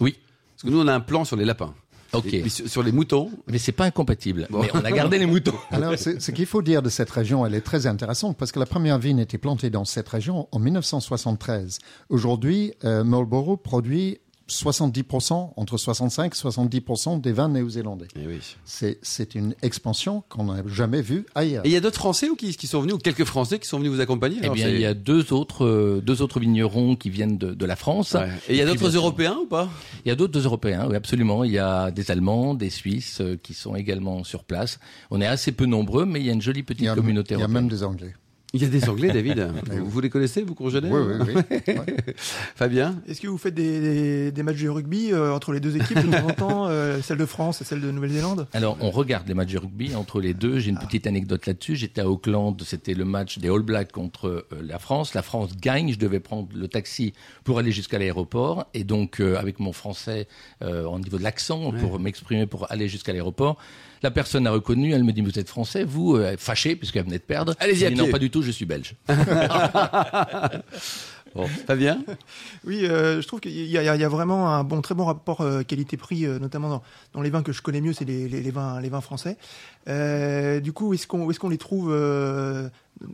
Oui. 0.00 0.16
Parce 0.56 0.62
que 0.64 0.68
nous, 0.70 0.80
on 0.80 0.88
a 0.88 0.94
un 0.94 1.00
plan 1.00 1.24
sur 1.24 1.36
les 1.36 1.44
lapins. 1.44 1.74
Ok. 2.12 2.32
Et- 2.32 2.48
sur, 2.48 2.68
sur 2.68 2.82
les 2.82 2.92
moutons, 2.92 3.30
Mais 3.46 3.58
c'est 3.58 3.72
pas 3.72 3.84
incompatible. 3.84 4.46
Bon. 4.50 4.60
Mais 4.62 4.70
on 4.74 4.84
a 4.84 4.92
gardé 4.92 5.18
les 5.18 5.26
moutons. 5.26 5.54
Alors, 5.70 5.94
ce 5.98 6.30
qu'il 6.30 6.46
faut 6.46 6.62
dire 6.62 6.82
de 6.82 6.88
cette 6.88 7.10
région, 7.10 7.46
elle 7.46 7.54
est 7.54 7.60
très 7.60 7.86
intéressante 7.86 8.36
parce 8.36 8.52
que 8.52 8.58
la 8.58 8.66
première 8.66 8.98
vigne 8.98 9.18
était 9.18 9.38
plantée 9.38 9.70
dans 9.70 9.84
cette 9.84 10.08
région 10.08 10.48
en 10.52 10.58
1973. 10.58 11.78
Aujourd'hui, 12.08 12.72
euh, 12.84 13.04
Marlborough 13.04 13.60
produit 13.60 14.18
70%, 14.52 15.52
entre 15.56 15.76
65 15.76 16.34
et 16.34 16.36
70% 16.36 17.20
des 17.20 17.32
vins 17.32 17.48
néo-zélandais. 17.48 18.08
Eh 18.16 18.26
oui. 18.26 18.40
C'est 18.64 19.34
une 19.34 19.54
expansion 19.62 20.22
qu'on 20.28 20.44
n'a 20.44 20.62
jamais 20.66 21.02
vue 21.02 21.26
ailleurs. 21.34 21.64
Et 21.64 21.70
il 21.70 21.72
y 21.72 21.76
a 21.76 21.80
d'autres 21.80 21.98
Français 21.98 22.28
ou 22.28 22.36
qui, 22.36 22.54
qui 22.56 22.66
sont 22.66 22.80
venus, 22.80 22.94
ou 22.94 22.98
quelques 22.98 23.24
Français 23.24 23.58
qui 23.58 23.66
sont 23.66 23.78
venus 23.78 23.90
vous 23.92 24.00
accompagner 24.00 24.36
Eh 24.40 24.44
Alors, 24.44 24.54
bien, 24.54 24.68
il 24.68 24.80
y 24.80 24.86
a 24.86 24.94
deux 24.94 25.32
autres, 25.32 25.64
euh, 25.64 26.02
deux 26.04 26.22
autres 26.22 26.40
vignerons 26.40 26.96
qui 26.96 27.10
viennent 27.10 27.38
de, 27.38 27.54
de 27.54 27.66
la 27.66 27.76
France. 27.76 28.12
Ouais. 28.12 28.28
Et 28.48 28.52
il 28.52 28.56
y 28.56 28.62
a 28.62 28.66
d'autres 28.66 28.94
Européens 28.94 29.38
ou 29.42 29.46
pas? 29.46 29.68
Il 30.04 30.08
y 30.08 30.12
a 30.12 30.14
d'autres 30.16 30.38
Européens, 30.38 30.86
oui, 30.88 30.96
absolument. 30.96 31.44
Il 31.44 31.52
y 31.52 31.58
a 31.58 31.90
des 31.90 32.10
Allemands, 32.10 32.54
des 32.54 32.70
Suisses 32.70 33.20
euh, 33.20 33.36
qui 33.42 33.54
sont 33.54 33.74
également 33.74 34.24
sur 34.24 34.44
place. 34.44 34.78
On 35.10 35.20
est 35.20 35.26
assez 35.26 35.52
peu 35.52 35.66
nombreux, 35.66 36.04
mais 36.04 36.20
il 36.20 36.26
y 36.26 36.30
a 36.30 36.32
une 36.32 36.42
jolie 36.42 36.62
petite 36.62 36.92
communauté 36.94 37.34
il 37.34 37.38
y 37.38 37.40
a 37.40 37.44
européenne. 37.44 37.62
même 37.64 37.68
des 37.70 37.82
Anglais. 37.82 38.14
Il 38.54 38.62
y 38.62 38.66
a 38.66 38.68
des 38.68 38.88
Anglais, 38.88 39.10
David. 39.10 39.50
vous, 39.70 39.88
vous 39.88 40.00
les 40.00 40.10
connaissez, 40.10 40.42
vous 40.42 40.54
Courgenet 40.54 40.90
Oui, 40.90 41.00
oui, 41.00 41.42
oui. 41.48 41.74
Ouais. 41.74 41.96
Fabien 42.16 42.96
Est-ce 43.06 43.20
que 43.20 43.28
vous 43.28 43.38
faites 43.38 43.54
des, 43.54 43.80
des, 43.80 44.32
des 44.32 44.42
matchs 44.42 44.62
de 44.62 44.68
rugby 44.68 45.10
euh, 45.10 45.32
entre 45.32 45.52
les 45.52 45.60
deux 45.60 45.74
équipes 45.76 45.98
de 45.98 46.10
temps 46.10 46.26
en 46.26 46.32
temps, 46.32 46.66
euh, 46.68 47.00
celle 47.00 47.16
de 47.16 47.24
France 47.24 47.62
et 47.62 47.64
celle 47.64 47.80
de 47.80 47.90
Nouvelle-Zélande? 47.90 48.46
Alors, 48.52 48.76
on 48.80 48.90
regarde 48.90 49.26
les 49.26 49.32
matchs 49.32 49.52
de 49.52 49.58
rugby 49.58 49.94
entre 49.94 50.20
les 50.20 50.34
deux. 50.34 50.58
J'ai 50.58 50.68
une 50.68 50.78
petite 50.78 51.06
anecdote 51.06 51.46
là-dessus. 51.46 51.76
J'étais 51.76 52.02
à 52.02 52.08
Auckland, 52.10 52.60
c'était 52.62 52.92
le 52.92 53.06
match 53.06 53.38
des 53.38 53.48
All 53.48 53.62
Blacks 53.62 53.90
contre 53.90 54.28
euh, 54.28 54.46
la 54.62 54.78
France. 54.78 55.14
La 55.14 55.22
France 55.22 55.56
gagne, 55.56 55.90
je 55.90 55.98
devais 55.98 56.20
prendre 56.20 56.48
le 56.54 56.68
taxi 56.68 57.14
pour 57.44 57.58
aller 57.58 57.72
jusqu'à 57.72 57.98
l'aéroport. 57.98 58.66
Et 58.74 58.84
donc, 58.84 59.20
euh, 59.20 59.36
avec 59.36 59.60
mon 59.60 59.72
français 59.72 60.28
euh, 60.62 60.84
au 60.84 60.98
niveau 60.98 61.16
de 61.16 61.22
l'accent, 61.22 61.72
pour 61.72 61.98
m'exprimer, 61.98 62.46
pour 62.46 62.70
aller 62.70 62.88
jusqu'à 62.88 63.12
l'aéroport, 63.12 63.56
la 64.02 64.10
personne 64.10 64.46
a 64.46 64.50
reconnu, 64.50 64.92
elle 64.92 65.04
me 65.04 65.12
dit, 65.12 65.20
vous 65.20 65.38
êtes 65.38 65.48
français, 65.48 65.84
vous, 65.84 66.16
euh, 66.16 66.36
fâché, 66.38 66.76
puisqu'elle 66.76 67.04
venait 67.04 67.18
de 67.18 67.22
perdre. 67.22 67.54
Allez-y. 67.60 67.94
Non, 67.94 68.08
pas 68.10 68.18
du 68.18 68.30
tout, 68.30 68.42
je 68.42 68.50
suis 68.50 68.64
belge. 68.64 68.94
Bon, 71.34 71.46
Fabien 71.46 72.04
Oui, 72.66 72.84
euh, 72.84 73.22
je 73.22 73.26
trouve 73.26 73.40
qu'il 73.40 73.52
y, 73.52 73.78
a- 73.78 73.94
il 73.94 74.00
y 74.00 74.04
a 74.04 74.08
vraiment 74.08 74.54
un 74.54 74.64
bon, 74.64 74.82
très 74.82 74.94
bon 74.94 75.06
rapport 75.06 75.40
euh, 75.40 75.62
qualité-prix, 75.62 76.26
euh, 76.26 76.38
notamment 76.38 76.68
dans, 76.68 76.82
dans 77.14 77.22
les 77.22 77.30
vins 77.30 77.42
que 77.42 77.52
je 77.52 77.62
connais 77.62 77.80
mieux, 77.80 77.94
c'est 77.94 78.04
les, 78.04 78.28
les, 78.28 78.42
les 78.42 78.50
vins, 78.50 78.78
les 78.82 78.90
vins 78.90 79.00
français. 79.00 79.38
Euh, 79.88 80.60
du 80.60 80.74
coup, 80.74 80.88
où 80.88 80.94
est-ce 80.94 81.06
qu'on 81.06 81.30
est 81.30 81.38
qu'on 81.38 81.48
les 81.48 81.56
trouve 81.56 81.88
euh, 81.90 82.68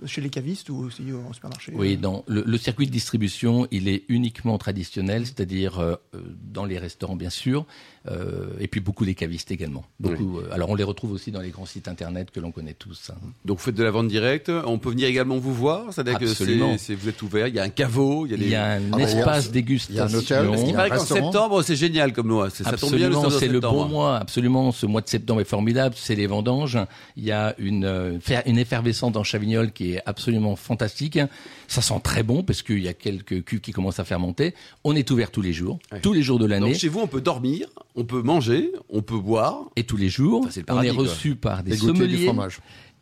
chez 0.04 0.20
les 0.20 0.28
cavistes 0.28 0.68
ou 0.70 0.76
aussi 0.84 1.02
en 1.12 1.32
supermarché 1.32 1.72
Oui, 1.74 1.96
dans 1.96 2.24
le, 2.26 2.42
le 2.46 2.58
circuit 2.58 2.86
de 2.86 2.90
distribution, 2.92 3.66
il 3.70 3.88
est 3.88 4.04
uniquement 4.08 4.58
traditionnel, 4.58 5.24
c'est-à-dire 5.24 5.78
euh, 5.78 5.94
euh, 6.14 6.18
dans 6.52 6.64
les 6.64 6.78
restaurants 6.78 7.16
bien 7.16 7.30
sûr, 7.30 7.64
euh, 8.10 8.48
et 8.60 8.68
puis 8.68 8.80
beaucoup 8.80 9.04
les 9.04 9.14
cavistes 9.14 9.50
également. 9.50 9.84
Beaucoup. 10.00 10.38
euh, 10.40 10.48
alors 10.52 10.70
on 10.70 10.74
les 10.74 10.84
retrouve 10.84 11.12
aussi 11.12 11.30
dans 11.30 11.40
les 11.40 11.50
grands 11.50 11.66
sites 11.66 11.88
internet 11.88 12.30
que 12.30 12.40
l'on 12.40 12.50
connaît 12.52 12.74
tous. 12.74 13.10
hein. 13.10 13.18
Donc 13.44 13.58
vous 13.58 13.64
faites 13.64 13.74
de 13.74 13.84
la 13.84 13.90
vente 13.90 14.08
directe. 14.08 14.50
On 14.66 14.78
peut 14.78 14.90
venir 14.90 15.08
également 15.08 15.38
vous 15.38 15.54
voir. 15.54 15.92
C'est-à-dire 15.92 16.18
que 16.18 16.30
Absolument. 16.30 16.72
c'est- 16.72 16.78
c'est- 16.78 16.94
vous 16.94 17.08
êtes 17.08 17.20
ouvert. 17.22 17.46
Il 17.48 17.54
y 17.54 17.58
a 17.58 17.62
un 17.62 17.68
caveau. 17.70 18.26
Il 18.26 18.32
y 18.32 18.34
a, 18.34 18.36
des... 18.36 18.44
Il 18.44 18.50
y 18.50 18.54
a 18.56 18.72
un 18.72 18.80
Ah 18.92 18.96
bah, 18.96 18.98
a- 18.98 19.02
espace 19.02 19.44
il 19.44 19.46
y 19.46 19.48
a 19.48 19.52
dégustation. 19.52 20.02
un 20.04 20.14
hôtel, 20.20 20.46
Parce 20.48 20.60
qu'il 20.60 20.70
Il 20.70 20.74
paraît 20.74 20.90
qu'en 20.90 20.98
septembre, 21.04 21.62
c'est 21.62 21.76
génial 21.76 22.12
comme 22.12 22.28
loi. 22.28 22.50
C'est- 22.50 22.64
Ça 22.64 22.76
tombe 22.76 22.94
bien 22.94 23.08
le 23.08 23.14
Absolument, 23.14 23.30
16 23.30 23.38
c'est 23.40 23.48
le 23.48 23.60
bon 23.60 23.84
mois. 23.86 24.16
Absolument, 24.18 24.72
ce 24.72 24.86
mois 24.86 25.00
de 25.00 25.08
septembre 25.08 25.40
est 25.40 25.44
formidable. 25.44 25.94
C'est 25.98 26.14
les 26.14 26.26
vendanges. 26.26 26.78
Il 27.16 27.24
y 27.24 27.32
a 27.32 27.54
une 27.58 27.84
euh, 27.84 28.18
une 28.46 28.58
effervescence 28.58 29.12
dans 29.12 29.22
Chavignol 29.24 29.67
qui 29.72 29.92
est 29.94 30.02
absolument 30.06 30.56
fantastique. 30.56 31.18
Ça 31.66 31.82
sent 31.82 32.00
très 32.02 32.22
bon 32.22 32.42
parce 32.42 32.62
qu'il 32.62 32.80
y 32.82 32.88
a 32.88 32.94
quelques 32.94 33.44
culs 33.44 33.60
qui 33.60 33.72
commencent 33.72 34.00
à 34.00 34.04
fermenter. 34.04 34.54
On 34.84 34.94
est 34.96 35.10
ouvert 35.10 35.30
tous 35.30 35.42
les 35.42 35.52
jours, 35.52 35.78
Ouais. 35.92 36.00
tous 36.00 36.12
les 36.12 36.22
jours 36.22 36.38
de 36.38 36.46
l'année. 36.46 36.74
Chez 36.74 36.88
vous, 36.88 37.00
on 37.00 37.06
peut 37.06 37.20
dormir, 37.20 37.68
on 37.94 38.04
peut 38.04 38.22
manger, 38.22 38.72
on 38.88 39.02
peut 39.02 39.18
boire. 39.18 39.64
Et 39.76 39.84
tous 39.84 39.96
les 39.96 40.08
jours, 40.08 40.40
Enfin, 40.42 40.50
c'est 40.50 40.68
le 40.68 40.74
on 40.74 40.82
est 40.82 40.88
quoi. 40.90 41.04
reçu 41.04 41.34
par 41.34 41.62
des 41.62 41.76
goûter 41.76 41.92
du 41.92 41.98
sommeliers. 41.98 42.24
fromage. 42.26 42.58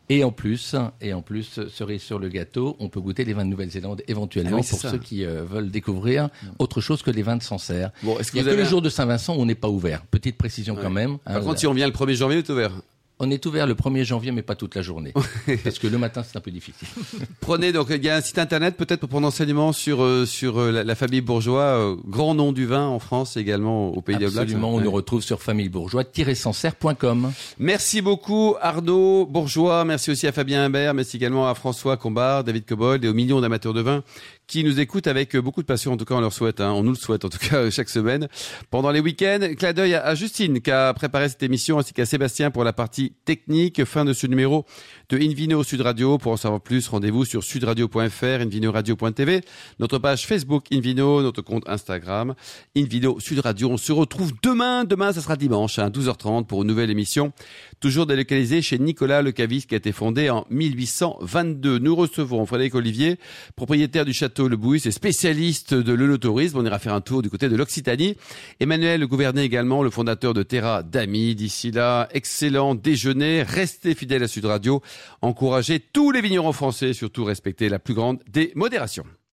Et 0.08 0.22
en 0.22 0.30
plus, 0.30 0.76
et 1.00 1.12
en 1.12 1.20
plus, 1.20 1.58
cerise 1.68 2.00
sur 2.00 2.20
le 2.20 2.28
gâteau, 2.28 2.76
on 2.78 2.88
peut 2.88 3.00
goûter 3.00 3.24
les 3.24 3.32
vins 3.32 3.44
de 3.44 3.50
Nouvelle-Zélande 3.50 4.02
éventuellement 4.06 4.58
Ah 4.58 4.60
oui, 4.62 4.68
pour 4.70 4.78
ça. 4.78 4.92
ceux 4.92 4.98
qui 4.98 5.24
euh, 5.24 5.42
veulent 5.44 5.68
découvrir 5.72 6.28
autre 6.60 6.80
chose 6.80 7.02
que 7.02 7.10
les 7.10 7.22
vins 7.22 7.34
de 7.36 7.42
Sancerre. 7.42 7.90
Bon, 8.04 8.12
Il 8.12 8.34
n'y 8.34 8.40
a 8.40 8.44
que 8.44 8.48
avez 8.50 8.62
le 8.62 8.68
jour 8.68 8.80
de 8.82 8.88
Saint-Vincent 8.88 9.34
où 9.34 9.40
on 9.40 9.46
n'est 9.46 9.56
pas 9.56 9.68
ouvert. 9.68 10.06
Petite 10.06 10.36
précision 10.38 10.76
Ouais. 10.76 10.82
quand 10.82 10.90
même. 10.90 11.18
Par 11.18 11.34
Hein, 11.36 11.40
contre, 11.40 11.58
si 11.58 11.66
on 11.66 11.72
vient 11.72 11.88
le 11.88 11.92
1er 11.92 12.14
janvier, 12.14 12.40
c'est 12.46 12.52
ouvert. 12.52 12.70
On 13.18 13.30
est 13.30 13.46
ouvert 13.46 13.66
le 13.66 13.72
1er 13.72 14.04
janvier, 14.04 14.30
mais 14.30 14.42
pas 14.42 14.56
toute 14.56 14.74
la 14.74 14.82
journée. 14.82 15.14
parce 15.64 15.78
que 15.78 15.86
le 15.86 15.96
matin, 15.96 16.22
c'est 16.22 16.36
un 16.36 16.42
peu 16.42 16.50
difficile. 16.50 16.86
Prenez 17.40 17.72
donc 17.72 17.86
il 17.88 18.04
y 18.04 18.10
a 18.10 18.16
un 18.16 18.20
site 18.20 18.38
internet 18.38 18.76
peut-être 18.76 19.00
pour 19.00 19.08
prendre 19.08 19.26
enseignement 19.26 19.72
sur 19.72 20.02
euh, 20.02 20.26
sur 20.26 20.60
euh, 20.60 20.70
la, 20.70 20.84
la 20.84 20.94
famille 20.94 21.22
Bourgeois, 21.22 21.62
euh, 21.62 21.96
grand 22.06 22.34
nom 22.34 22.52
du 22.52 22.66
vin 22.66 22.86
en 22.86 22.98
France 22.98 23.38
et 23.38 23.40
également 23.40 23.88
au 23.88 24.02
pays 24.02 24.18
des 24.18 24.26
Blacks. 24.26 24.42
Absolument, 24.42 24.74
on 24.74 24.82
nous 24.82 24.90
retrouve 24.90 25.22
sur 25.22 25.40
famillebourgeois-sancerre.com. 25.42 27.32
Merci 27.58 28.02
beaucoup 28.02 28.54
Arnaud 28.60 29.24
Bourgeois, 29.24 29.86
merci 29.86 30.10
aussi 30.10 30.26
à 30.26 30.32
Fabien 30.32 30.64
Imbert, 30.64 30.92
merci 30.92 31.16
également 31.16 31.48
à 31.48 31.54
François 31.54 31.96
Combard, 31.96 32.44
David 32.44 32.66
Cobold 32.66 33.02
et 33.02 33.08
aux 33.08 33.14
millions 33.14 33.40
d'amateurs 33.40 33.72
de 33.72 33.80
vin 33.80 34.04
qui 34.46 34.62
nous 34.62 34.78
écoutent 34.78 35.08
avec 35.08 35.36
beaucoup 35.36 35.60
de 35.60 35.66
passion. 35.66 35.94
En 35.94 35.96
tout 35.96 36.04
cas, 36.04 36.14
on 36.14 36.20
leur 36.20 36.32
souhaite, 36.32 36.60
hein, 36.60 36.70
on 36.70 36.84
nous 36.84 36.92
le 36.92 36.96
souhaite 36.96 37.24
en 37.24 37.28
tout 37.28 37.38
cas 37.38 37.68
chaque 37.70 37.88
semaine. 37.88 38.28
Pendant 38.70 38.92
les 38.92 39.00
week-ends, 39.00 39.40
clin 39.56 39.72
d'œil 39.72 39.94
à 39.94 40.14
Justine 40.14 40.60
qui 40.60 40.70
a 40.70 40.94
préparé 40.94 41.28
cette 41.28 41.42
émission 41.42 41.78
ainsi 41.78 41.92
qu'à 41.92 42.06
Sébastien 42.06 42.52
pour 42.52 42.62
la 42.62 42.72
partie 42.72 43.05
soucis 43.06 43.12
techniques. 43.24 43.84
Fin 43.84 44.04
de 44.04 44.12
ce 44.12 44.26
numéro 44.26 44.64
de 45.08 45.16
Invino 45.16 45.62
Sud 45.62 45.80
Radio. 45.80 46.18
Pour 46.18 46.32
en 46.32 46.36
savoir 46.36 46.60
plus, 46.60 46.88
rendez-vous 46.88 47.24
sur 47.24 47.42
sudradio.fr, 47.44 48.24
invinoradio.tv, 48.24 49.40
notre 49.78 49.98
page 49.98 50.26
Facebook 50.26 50.66
Invino, 50.72 51.22
notre 51.22 51.42
compte 51.42 51.68
Instagram 51.68 52.34
Invino 52.76 53.20
Sud 53.20 53.40
Radio. 53.40 53.70
On 53.70 53.76
se 53.76 53.92
retrouve 53.92 54.32
demain. 54.42 54.84
Demain, 54.84 55.12
ça 55.12 55.20
sera 55.20 55.36
dimanche 55.36 55.78
à 55.78 55.88
12h30 55.90 56.46
pour 56.46 56.62
une 56.62 56.68
nouvelle 56.68 56.90
émission, 56.90 57.32
toujours 57.80 58.06
délocalisée 58.06 58.62
chez 58.62 58.78
Nicolas 58.78 59.22
Le 59.22 59.32
Cavis 59.32 59.66
qui 59.66 59.74
a 59.74 59.78
été 59.78 59.92
fondé 59.92 60.30
en 60.30 60.46
1822. 60.50 61.78
Nous 61.78 61.94
recevons 61.94 62.44
Frédéric 62.46 62.74
Olivier, 62.74 63.18
propriétaire 63.54 64.04
du 64.04 64.12
château 64.12 64.48
Le 64.48 64.56
Bouille, 64.56 64.82
et 64.84 64.90
spécialiste 64.90 65.74
de 65.74 65.92
l'œnotourisme. 65.92 66.58
On 66.58 66.64
ira 66.64 66.78
faire 66.78 66.94
un 66.94 67.00
tour 67.00 67.22
du 67.22 67.30
côté 67.30 67.48
de 67.48 67.56
l'Occitanie. 67.56 68.16
Emmanuel 68.60 69.06
Gouvernet 69.06 69.44
également, 69.44 69.82
le 69.82 69.90
fondateur 69.90 70.34
de 70.34 70.42
Terra 70.42 70.82
d'Ami. 70.82 71.34
D'ici 71.34 71.70
là, 71.70 72.08
excellent 72.12 72.74
déjeuner. 72.96 73.42
Restez 73.42 73.94
fidèles 73.94 74.22
à 74.22 74.28
Sud 74.28 74.46
Radio. 74.46 74.80
Encouragez 75.20 75.80
tous 75.80 76.12
les 76.12 76.22
vignerons 76.22 76.54
français, 76.54 76.94
surtout 76.94 77.24
respectez 77.24 77.68
la 77.68 77.78
plus 77.78 77.92
grande 77.92 78.22
des 78.26 78.52
modérations. 78.54 79.04